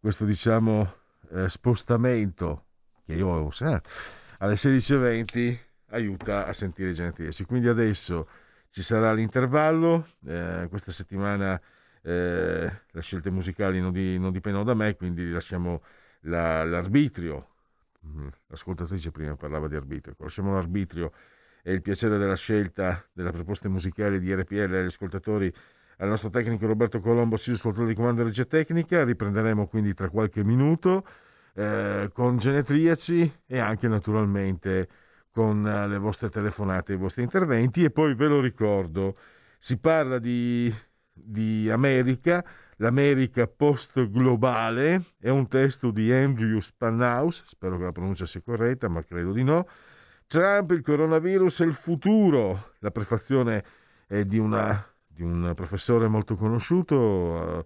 [0.00, 1.02] questo diciamo
[1.34, 2.66] eh, spostamento
[3.04, 3.90] che io avevo segnato
[4.38, 5.58] alle 16.20
[5.90, 7.44] aiuta a sentire i genetriaci.
[7.44, 8.28] Quindi adesso
[8.70, 11.60] ci sarà l'intervallo, eh, questa settimana
[12.02, 15.82] eh, le scelte musicali non, di, non, dipendono da me, quindi lasciamo
[16.20, 17.48] la, l'arbitrio.
[18.48, 21.10] L'ascoltatrice prima parlava di arbitrio, lasciamo l'arbitrio
[21.62, 25.50] e il piacere della scelta delle proposte musicali di RPL agli ascoltatori
[25.98, 29.04] al nostro tecnico Roberto Colombo sul suo di comando di regia tecnica.
[29.04, 31.06] Riprenderemo quindi tra qualche minuto
[31.54, 34.88] eh, con genetriaci e anche naturalmente
[35.30, 37.84] con eh, le vostre telefonate e i vostri interventi.
[37.84, 39.14] E poi ve lo ricordo,
[39.58, 40.72] si parla di,
[41.12, 42.44] di America,
[42.76, 49.02] l'America post-globale, è un testo di Andrew Spanhaus, spero che la pronuncia sia corretta, ma
[49.02, 49.66] credo di no.
[50.26, 52.72] Trump, il coronavirus e il futuro.
[52.80, 53.64] La prefazione
[54.06, 57.64] è di una di un professore molto conosciuto uh,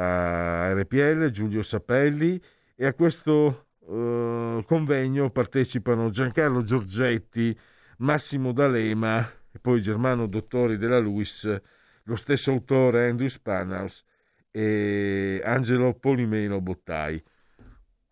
[0.00, 2.40] a RPL, Giulio Sapelli,
[2.76, 7.58] e a questo uh, convegno partecipano Giancarlo Giorgetti,
[7.98, 11.60] Massimo D'Alema e poi Germano Dottori della Luis,
[12.04, 14.04] lo stesso autore Andrew Spanhaus
[14.50, 17.22] e Angelo Polimeno Bottai.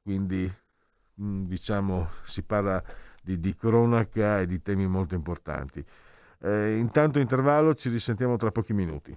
[0.02, 0.50] Quindi
[1.14, 2.82] mh, diciamo si parla
[3.22, 5.84] di, di cronaca e di temi molto importanti.
[6.40, 9.16] Eh, intanto intervallo, ci risentiamo tra pochi minuti.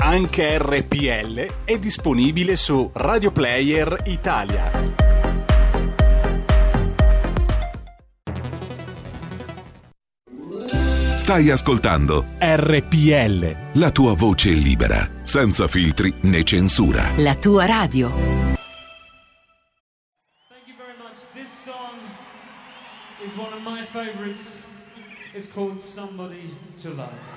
[0.00, 4.70] Anche RPL è disponibile su Radio Player Italia.
[11.16, 13.56] Stai ascoltando RPL.
[13.74, 17.10] la tua voce libera, senza filtri né censura.
[17.16, 18.10] La tua radio.
[21.34, 21.98] This song
[23.26, 24.62] is one of my favorites.
[25.34, 27.36] It's called Somebody to Love.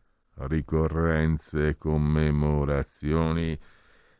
[0.51, 3.57] ricorrenze e commemorazioni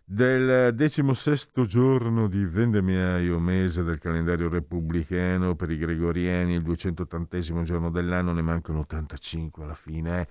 [0.03, 7.90] del decimosesto giorno di vendemmiaio, mese del calendario repubblicano per i gregoriani, il 280 giorno
[7.90, 10.28] dell'anno, ne mancano 85 alla fine.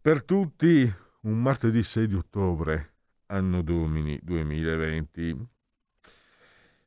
[0.00, 2.94] Per tutti un martedì 6 di ottobre,
[3.26, 5.48] anno domini 2020.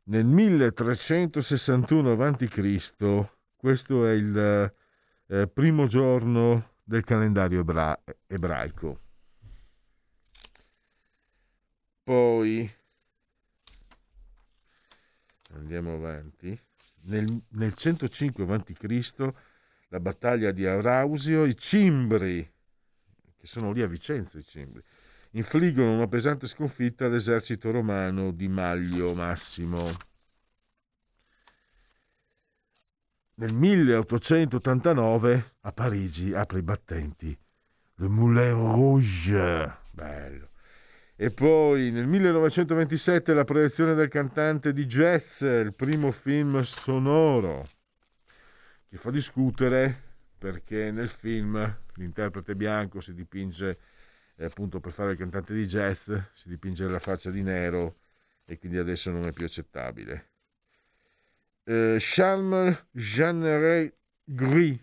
[0.04, 4.74] Nel 1361 a.C., questo è il
[5.30, 9.02] eh, primo giorno del calendario ebra- ebraico.
[12.02, 12.72] Poi
[15.52, 16.58] andiamo avanti.
[17.08, 19.34] Nel, nel 105 a.C.,
[19.90, 22.50] la battaglia di Arausio, i Cimbri,
[23.38, 24.82] che sono lì a Vicenza, i Cimbri,
[25.32, 30.07] infliggono una pesante sconfitta all'esercito romano di Maglio Massimo.
[33.40, 37.38] Nel 1889 a Parigi apre i battenti
[37.98, 40.50] Le Moulin Rouge, bello.
[41.16, 47.68] E poi nel 1927 la proiezione del cantante di jazz, il primo film sonoro,
[48.90, 50.02] che fa discutere
[50.36, 53.78] perché nel film l'interprete bianco si dipinge,
[54.36, 58.00] eh, appunto per fare il cantante di jazz, si dipinge la faccia di nero
[58.46, 60.37] e quindi adesso non è più accettabile.
[61.70, 64.80] Eh, Charles Jeanneret Gris,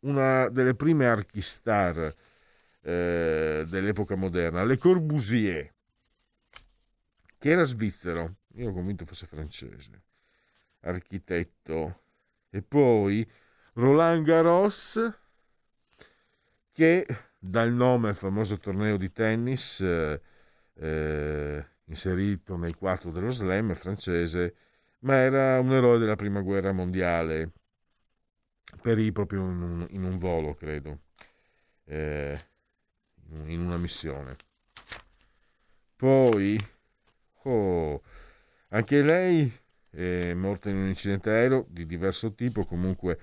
[0.00, 2.14] una delle prime archistar
[2.80, 5.70] eh, dell'epoca moderna, Le Corbusier,
[7.36, 10.02] che era svizzero, io ero convinto fosse francese,
[10.80, 12.04] architetto,
[12.48, 13.30] e poi
[13.74, 14.98] Roland Garros,
[16.72, 17.06] che
[17.38, 20.22] dà il nome al famoso torneo di tennis eh,
[20.72, 24.54] eh, inserito nei quattro dello slam francese,
[25.02, 27.52] ma era un eroe della prima guerra mondiale,
[28.80, 31.00] perì proprio in un, in un volo, credo,
[31.84, 32.38] eh,
[33.46, 34.36] in una missione.
[35.96, 36.58] Poi,
[37.44, 38.02] oh,
[38.70, 39.52] anche lei
[39.90, 43.18] è morta in un incidente aereo di diverso tipo, comunque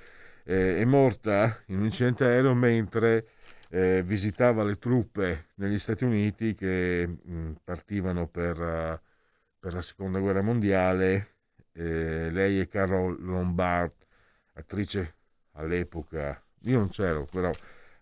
[0.45, 3.27] eh, è morta in un incidente aereo mentre
[3.69, 8.99] eh, visitava le truppe negli Stati Uniti che mh, partivano per, uh,
[9.59, 11.38] per la seconda guerra mondiale.
[11.79, 13.93] Eh, lei è Carol Lombard,
[14.55, 15.15] attrice
[15.53, 17.49] all'epoca, io non c'ero, però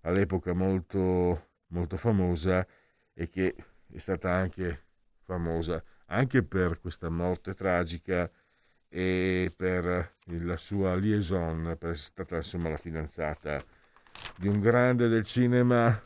[0.01, 2.65] all'epoca molto, molto famosa
[3.13, 3.55] e che
[3.91, 4.85] è stata anche
[5.21, 8.27] famosa anche per questa morte tragica
[8.89, 13.63] e per la sua liaison, per essere stata insomma la fidanzata
[14.37, 16.01] di un grande del cinema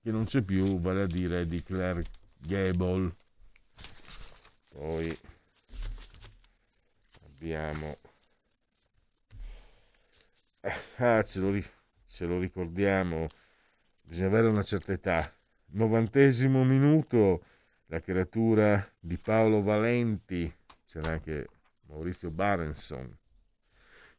[0.00, 2.04] che non c'è più, vale a dire di Claire
[2.38, 3.16] Gable.
[4.68, 5.18] Poi
[7.40, 7.96] abbiamo...
[10.96, 11.58] Ah, ce lo,
[12.04, 13.28] ce lo ricordiamo,
[14.02, 15.34] bisogna avere una certa età.
[15.72, 17.42] Novantesimo minuto,
[17.86, 20.54] la creatura di Paolo Valenti,
[20.84, 21.48] c'era anche
[21.86, 23.16] Maurizio Barenson,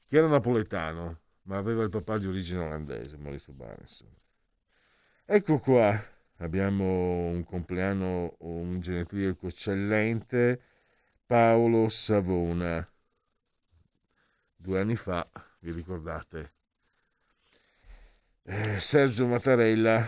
[0.08, 4.10] che era napoletano, ma aveva il papà di origine olandese, Maurizio Barenson.
[5.26, 6.04] Ecco qua,
[6.38, 10.60] abbiamo un compleanno, un genetriaco eccellente,
[11.28, 12.86] Paolo Savona.
[14.62, 15.28] Due anni fa,
[15.62, 16.54] vi ricordate,
[18.44, 20.08] eh, Sergio Mattarella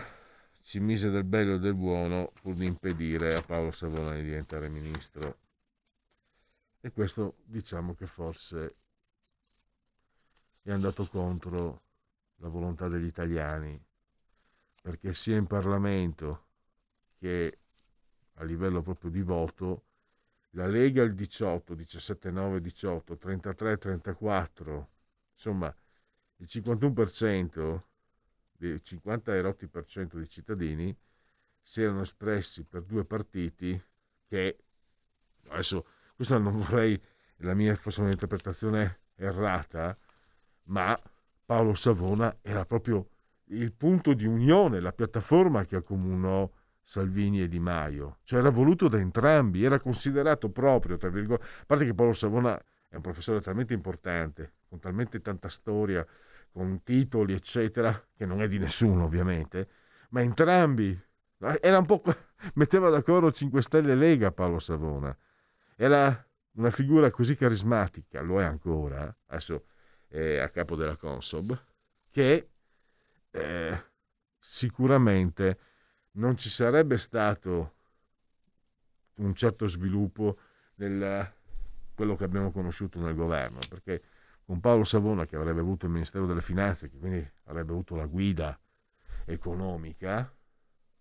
[0.62, 4.68] ci mise del bello e del buono pur di impedire a Paolo Savona di diventare
[4.68, 5.38] ministro.
[6.80, 8.76] E questo diciamo che forse
[10.62, 11.82] è andato contro
[12.36, 13.84] la volontà degli italiani,
[14.80, 16.46] perché sia in Parlamento
[17.18, 17.58] che
[18.34, 19.86] a livello proprio di voto,
[20.54, 24.88] la Lega il 18, 17, 9, 18, 33, 34,
[25.34, 25.74] insomma
[26.36, 27.80] il 51%,
[28.58, 30.96] il 50 e rotti per cento dei cittadini
[31.60, 33.80] si erano espressi per due partiti
[34.26, 34.58] che
[35.48, 37.00] adesso questo non vorrei
[37.38, 39.96] la mia fosse un'interpretazione errata
[40.64, 40.98] ma
[41.44, 43.08] Paolo Savona era proprio
[43.48, 46.50] il punto di unione, la piattaforma che accomunò
[46.84, 48.18] Salvini e Di Maio.
[48.22, 52.62] Cioè era voluto da entrambi, era considerato proprio, tra virgolette, a parte che Paolo Savona
[52.88, 56.06] è un professore talmente importante, con talmente tanta storia,
[56.52, 59.68] con titoli, eccetera, che non è di nessuno ovviamente,
[60.10, 60.96] ma entrambi,
[61.60, 62.02] era un po',
[62.54, 65.16] metteva d'accordo 5 Stelle e Lega Paolo Savona,
[65.74, 69.64] era una figura così carismatica, lo è ancora, adesso
[70.06, 71.58] è a capo della Consob,
[72.10, 72.50] che
[73.30, 73.84] eh,
[74.38, 75.58] sicuramente
[76.16, 77.72] non ci sarebbe stato
[79.16, 80.38] un certo sviluppo
[80.76, 81.32] nel
[81.94, 84.02] quello che abbiamo conosciuto nel governo, perché
[84.44, 88.06] con Paolo Savona che avrebbe avuto il Ministero delle Finanze, che quindi avrebbe avuto la
[88.06, 88.58] guida
[89.24, 90.30] economica,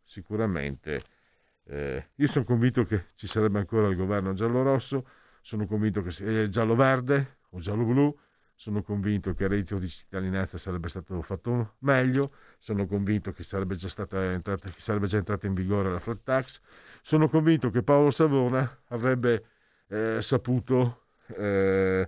[0.03, 1.03] sicuramente
[1.65, 5.07] eh, io sono convinto che ci sarebbe ancora il governo giallo-rosso,
[5.41, 8.17] sono convinto che sia giallo-verde o giallo-blu,
[8.63, 13.75] sono convinto che il reddito di cittadinanza sarebbe stato fatto meglio, sono convinto che sarebbe
[13.75, 16.61] già, stata entrata, che sarebbe già entrata in vigore la flat tax,
[17.01, 19.43] sono convinto che Paolo Savona avrebbe
[19.89, 22.07] eh, saputo eh,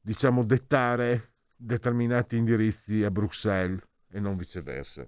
[0.00, 3.80] diciamo dettare determinati indirizzi a Bruxelles
[4.10, 5.06] e non viceversa.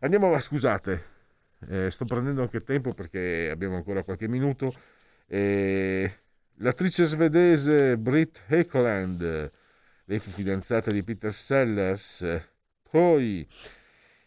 [0.00, 1.04] Andiamo a scusate,
[1.68, 4.74] eh, sto prendendo anche tempo perché abbiamo ancora qualche minuto.
[5.28, 6.12] Eh,
[6.54, 9.52] l'attrice svedese Britt Heckland,
[10.06, 12.24] lei fu fidanzata di Peter Sellers,
[12.88, 13.46] poi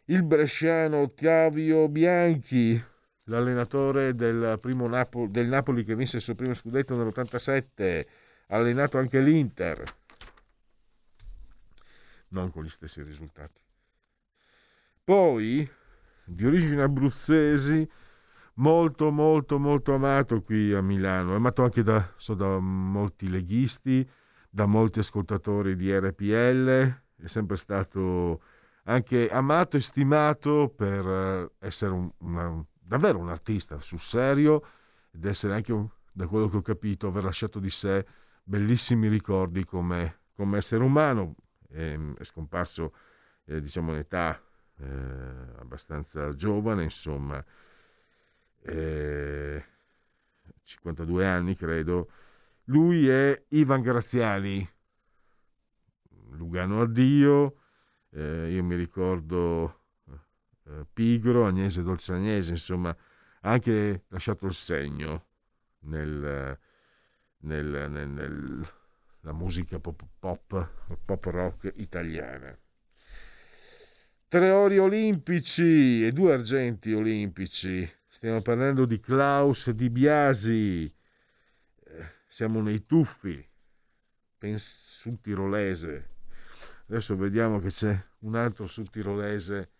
[0.06, 2.82] il bresciano Ottavio Bianchi,
[3.26, 8.06] l'allenatore del, Napo- del Napoli che vinse il suo primo scudetto nell'87,
[8.48, 9.84] ha allenato anche l'Inter,
[12.30, 13.62] non con gli stessi risultati.
[15.02, 15.70] Poi,
[16.26, 17.90] di origini abruzzesi,
[18.56, 24.08] molto molto molto amato qui a Milano, amato anche da, so, da molti leghisti,
[24.50, 26.68] da molti ascoltatori di RPL,
[27.16, 28.42] è sempre stato
[28.84, 34.66] anche amato e stimato per eh, essere un, una, davvero un artista sul serio
[35.12, 38.06] ed essere anche, un, da quello che ho capito, aver lasciato di sé
[38.44, 41.36] bellissimi ricordi come, come essere umano.
[41.68, 42.94] È, è scomparso,
[43.46, 44.42] eh, diciamo, in età
[44.80, 44.86] eh,
[45.60, 47.44] abbastanza giovane, insomma,
[48.62, 49.64] eh,
[50.64, 52.10] 52 anni credo.
[52.70, 54.68] Lui è Ivan Graziani,
[56.34, 57.62] Lugano addio,
[58.12, 59.86] eh, io mi ricordo
[60.68, 65.26] eh, Pigro, Agnese Dolce Agnese, insomma, ha anche lasciato il segno
[65.80, 66.60] nel,
[67.40, 70.70] nel, nel, nella musica pop, pop,
[71.04, 72.56] pop rock italiana.
[74.28, 77.92] Tre ori olimpici e due argenti olimpici.
[78.08, 80.98] Stiamo parlando di Klaus Di Biasi.
[82.32, 83.44] Siamo nei tuffi.
[84.56, 86.10] Sul tirolese.
[86.88, 89.72] Adesso vediamo che c'è un altro sul tirolese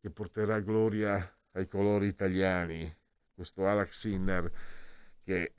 [0.00, 2.92] che porterà gloria ai colori italiani.
[3.32, 4.50] Questo Alex Sinner
[5.22, 5.54] che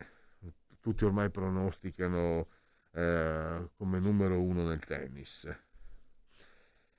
[0.82, 2.50] tutti ormai pronosticano
[2.92, 5.48] eh, come numero uno nel tennis.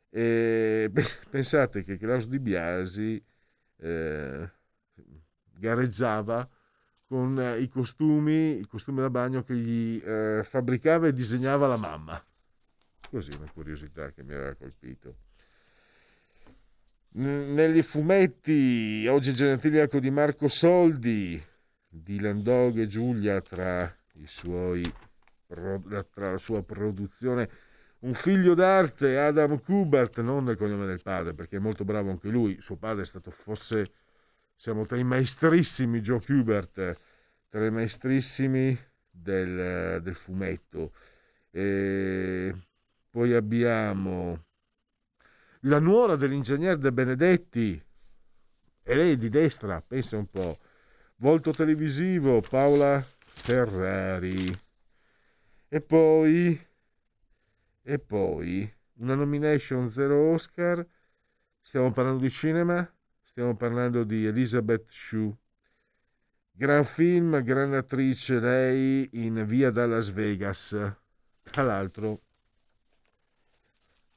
[0.08, 3.22] E, beh, pensate che Klaus Di Biasi
[3.76, 4.50] eh,
[5.58, 6.48] gareggiava
[7.12, 11.76] con eh, i costumi, i costumi da bagno che gli eh, fabbricava e disegnava la
[11.76, 12.24] mamma.
[13.10, 15.16] Così una curiosità che mi aveva colpito.
[17.10, 21.38] Negli fumetti, oggi il genetiliaco di Marco Soldi,
[21.86, 23.94] Dylan Dog e Giulia tra,
[24.24, 24.82] suoi,
[25.46, 27.50] tra la sua produzione
[28.02, 32.28] un figlio d'arte, Adam Kubert, non del cognome del padre, perché è molto bravo anche
[32.28, 32.58] lui.
[32.60, 33.92] Suo padre è stato forse,
[34.62, 36.96] siamo tra i maestrissimi, Joe Kubert,
[37.48, 38.78] tra i maestrissimi
[39.10, 40.92] del, del fumetto.
[41.50, 42.54] E
[43.10, 44.44] poi abbiamo
[45.62, 47.84] la nuora dell'ingegner De Benedetti,
[48.84, 50.56] e lei di destra, pensa un po'.
[51.16, 54.56] Volto televisivo, Paola Ferrari.
[55.66, 56.66] E poi
[57.82, 60.86] e poi una nomination zero Oscar.
[61.60, 62.88] Stiamo parlando di cinema,
[63.32, 65.34] stiamo parlando di Elizabeth Shue.
[66.52, 70.76] Gran film, gran attrice lei in Via da Las Vegas.
[71.42, 72.20] Tra l'altro,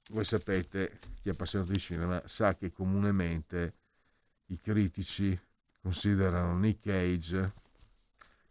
[0.10, 3.74] voi sapete, chi è appassionato di cinema sa che comunemente
[4.48, 5.40] i critici
[5.82, 7.54] considerano Nick Cage,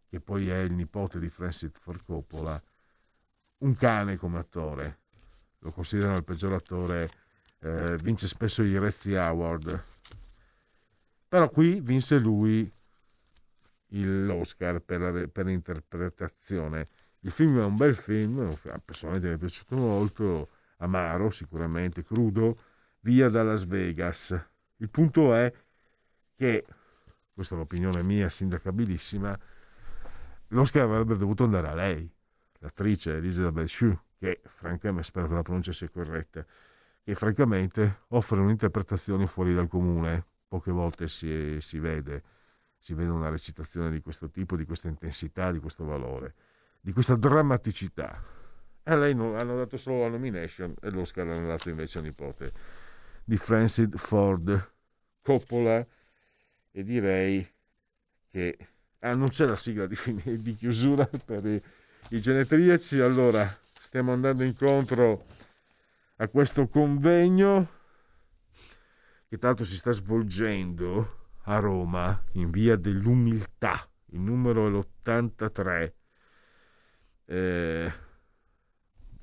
[0.08, 2.60] che poi è il nipote di Francis Ford Coppola,
[3.58, 5.02] un cane come attore
[5.58, 7.10] lo considerano il peggior attore,
[7.60, 9.93] eh, vince spesso i Razzie Award.
[11.34, 12.72] Però qui vinse lui
[13.88, 16.86] l'Oscar per, la, per l'interpretazione.
[17.22, 22.60] Il film è un bel film, personalmente mi è piaciuto molto, amaro sicuramente, crudo,
[23.00, 24.30] via da Las Vegas.
[24.76, 25.52] Il punto è
[26.36, 26.64] che,
[27.32, 29.36] questa è un'opinione mia sindacabilissima,
[30.46, 32.08] l'Oscar avrebbe dovuto andare a lei,
[32.60, 36.46] l'attrice Elizabeth Shue, che francamente, spero che la pronuncia sia corretta,
[37.02, 40.26] che francamente offre un'interpretazione fuori dal comune.
[40.54, 42.22] Poche volte si, si vede,
[42.78, 46.34] si vede una recitazione di questo tipo, di questa intensità, di questo valore,
[46.80, 48.22] di questa drammaticità.
[48.84, 52.52] A lei non, hanno dato solo la nomination e l'Oscar l'hanno dato invece a nipote
[53.24, 54.70] di Francis Ford
[55.22, 55.84] Coppola.
[56.70, 57.44] E direi
[58.30, 58.56] che
[59.00, 61.60] ah, non c'è la sigla di, fine, di chiusura per i,
[62.10, 63.00] i genetriaci.
[63.00, 63.44] Allora
[63.80, 65.26] stiamo andando incontro
[66.18, 67.82] a questo convegno
[69.34, 75.92] che tanto si sta svolgendo a Roma in via dell'umiltà il numero è l'83
[77.24, 77.92] eh,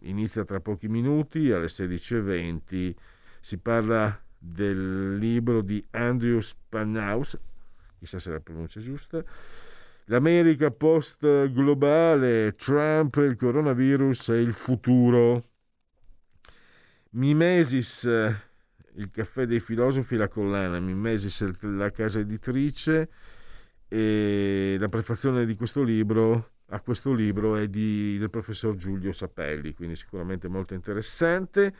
[0.01, 2.93] inizia tra pochi minuti alle 16.20
[3.39, 7.39] si parla del libro di Andrew Spanhaus
[7.97, 9.23] chissà se la pronuncia è giusta
[10.05, 11.21] l'America post
[11.53, 15.45] globale Trump il coronavirus e il futuro.
[17.11, 18.05] Mimesis
[18.95, 23.09] il caffè dei filosofi la collana Mimesis la casa editrice
[23.87, 29.73] e la prefazione di questo libro a questo libro è di, del professor Giulio Sapelli,
[29.73, 31.73] quindi sicuramente molto interessante.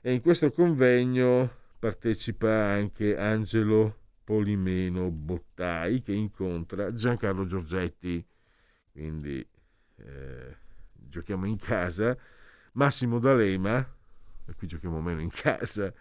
[0.00, 8.24] E in questo convegno partecipa anche Angelo Polimeno Bottai che incontra Giancarlo Giorgetti,
[8.90, 9.46] quindi
[9.96, 10.56] eh,
[10.92, 12.16] giochiamo in casa,
[12.72, 13.86] Massimo D'Alema,
[14.46, 15.92] e qui giochiamo meno in casa,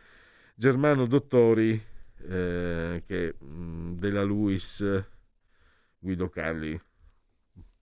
[0.56, 1.82] Germano Dottori,
[2.28, 4.84] eh, che della Luis,
[5.98, 6.80] Guido Carli,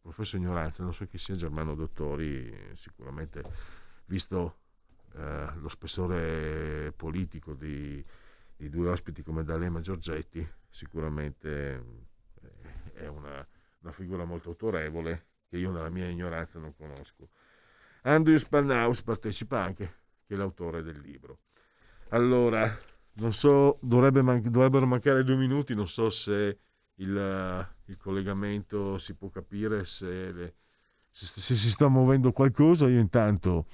[0.01, 3.43] professo ignoranza, non so chi sia Germano Dottori, sicuramente
[4.05, 4.57] visto
[5.15, 8.03] eh, lo spessore politico di,
[8.55, 11.83] di, due ospiti come D'Alema e Giorgetti, sicuramente
[12.41, 13.45] eh, è una,
[13.79, 17.29] una, figura molto autorevole che io nella mia ignoranza non conosco.
[18.03, 19.93] Andrew Spanhaus partecipa anche,
[20.25, 21.39] che è l'autore del libro.
[22.09, 22.77] Allora,
[23.13, 26.57] non so, man- dovrebbero mancare due minuti, non so se
[26.95, 30.55] il, il collegamento si può capire se, le,
[31.09, 32.87] se, se, si sta muovendo qualcosa.
[32.87, 33.67] Io intanto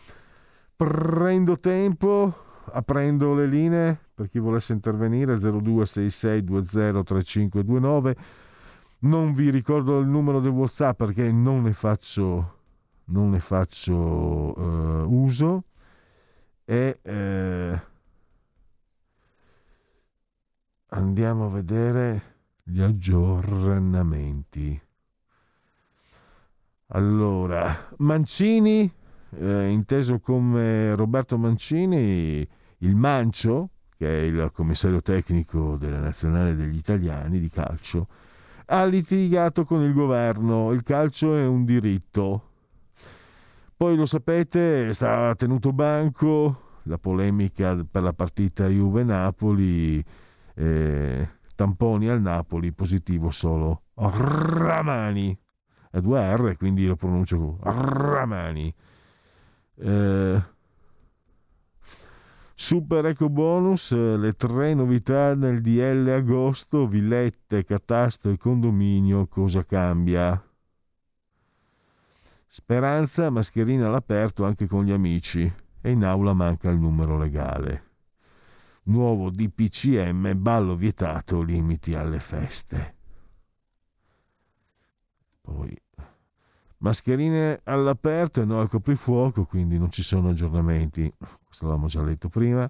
[0.76, 2.34] prendo tempo,
[2.72, 8.16] aprendo le linee per chi volesse intervenire 0266203529.
[8.98, 12.58] Non vi ricordo il numero del WhatsApp perché non ne faccio,
[13.06, 15.64] non ne faccio uh, uso.
[16.66, 17.80] E eh,
[20.96, 22.22] andiamo a vedere
[22.64, 24.82] gli aggiornamenti.
[26.88, 28.92] Allora, Mancini,
[29.32, 32.48] eh, inteso come Roberto Mancini,
[32.78, 38.08] il Mancio, che è il commissario tecnico della nazionale degli italiani di calcio,
[38.68, 40.72] ha litigato con il governo.
[40.72, 42.52] Il calcio è un diritto.
[43.76, 50.04] Poi lo sapete, sta tenuto banco la polemica per la partita Juve-Napoli.
[50.56, 55.38] Eh, tamponi al Napoli, positivo solo Ramani.
[55.92, 58.74] È due R, quindi lo pronuncio Ramani.
[59.78, 60.44] Eh,
[62.54, 70.42] super eco bonus, le tre novità nel DL agosto, villette, catasto e condominio, cosa cambia?
[72.48, 75.52] Speranza, mascherina all'aperto anche con gli amici
[75.82, 77.95] e in aula manca il numero legale
[78.86, 82.96] nuovo DPCM, ballo vietato, limiti alle feste.
[85.42, 85.78] Poi
[86.78, 91.12] mascherine all'aperto e no al coprifuoco, quindi non ci sono aggiornamenti,
[91.44, 92.70] questo l'abbiamo già letto prima.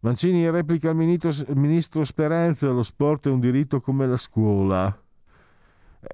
[0.00, 5.02] Mancini replica al ministro, ministro Speranza, lo sport è un diritto come la scuola.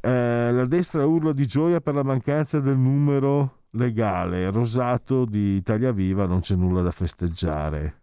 [0.01, 4.51] Eh, la destra urla di gioia per la mancanza del numero legale.
[4.51, 8.02] Rosato di Italia Viva non c'è nulla da festeggiare.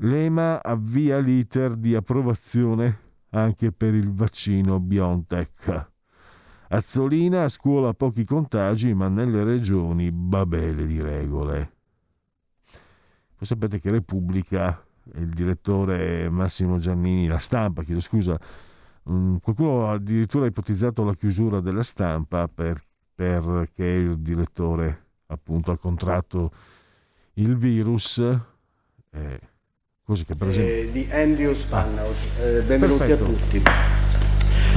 [0.00, 5.90] L'EMA avvia l'iter di approvazione anche per il vaccino BioNTech.
[6.68, 11.72] Azzolina a scuola pochi contagi, ma nelle regioni babele di regole.
[12.66, 14.84] Voi sapete che Repubblica,
[15.14, 18.38] il direttore Massimo Giannini, la stampa, chiedo scusa,
[19.04, 22.80] um, qualcuno ha addirittura ipotizzato la chiusura della stampa per,
[23.14, 26.52] perché il direttore appunto ha contratto
[27.34, 28.18] il virus.
[29.10, 29.40] Eh,
[30.08, 30.74] Così che per esempio...
[30.74, 32.16] Eh, di Andrew Spanhaus.
[32.40, 33.24] Eh, benvenuti Perfetto.
[33.24, 33.62] a tutti.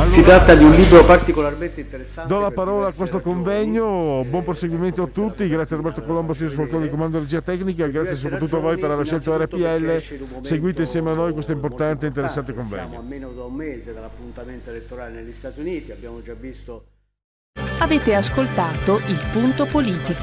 [0.09, 2.33] Si tratta di un libro particolarmente interessante.
[2.33, 3.35] Do la parola a questo ragioni.
[3.35, 7.23] convegno, buon proseguimento a tutti, grazie a Roberto Colombo sia sul controllo di comando di
[7.23, 10.01] regia tecnica, grazie soprattutto a voi per aver scelto RPL,
[10.41, 12.99] seguite insieme a noi questo importante e interessante Siamo convegno.
[12.99, 16.87] a meno da un mese dall'appuntamento elettorale negli Stati Uniti, abbiamo già visto
[17.79, 20.19] Avete ascoltato il punto politico.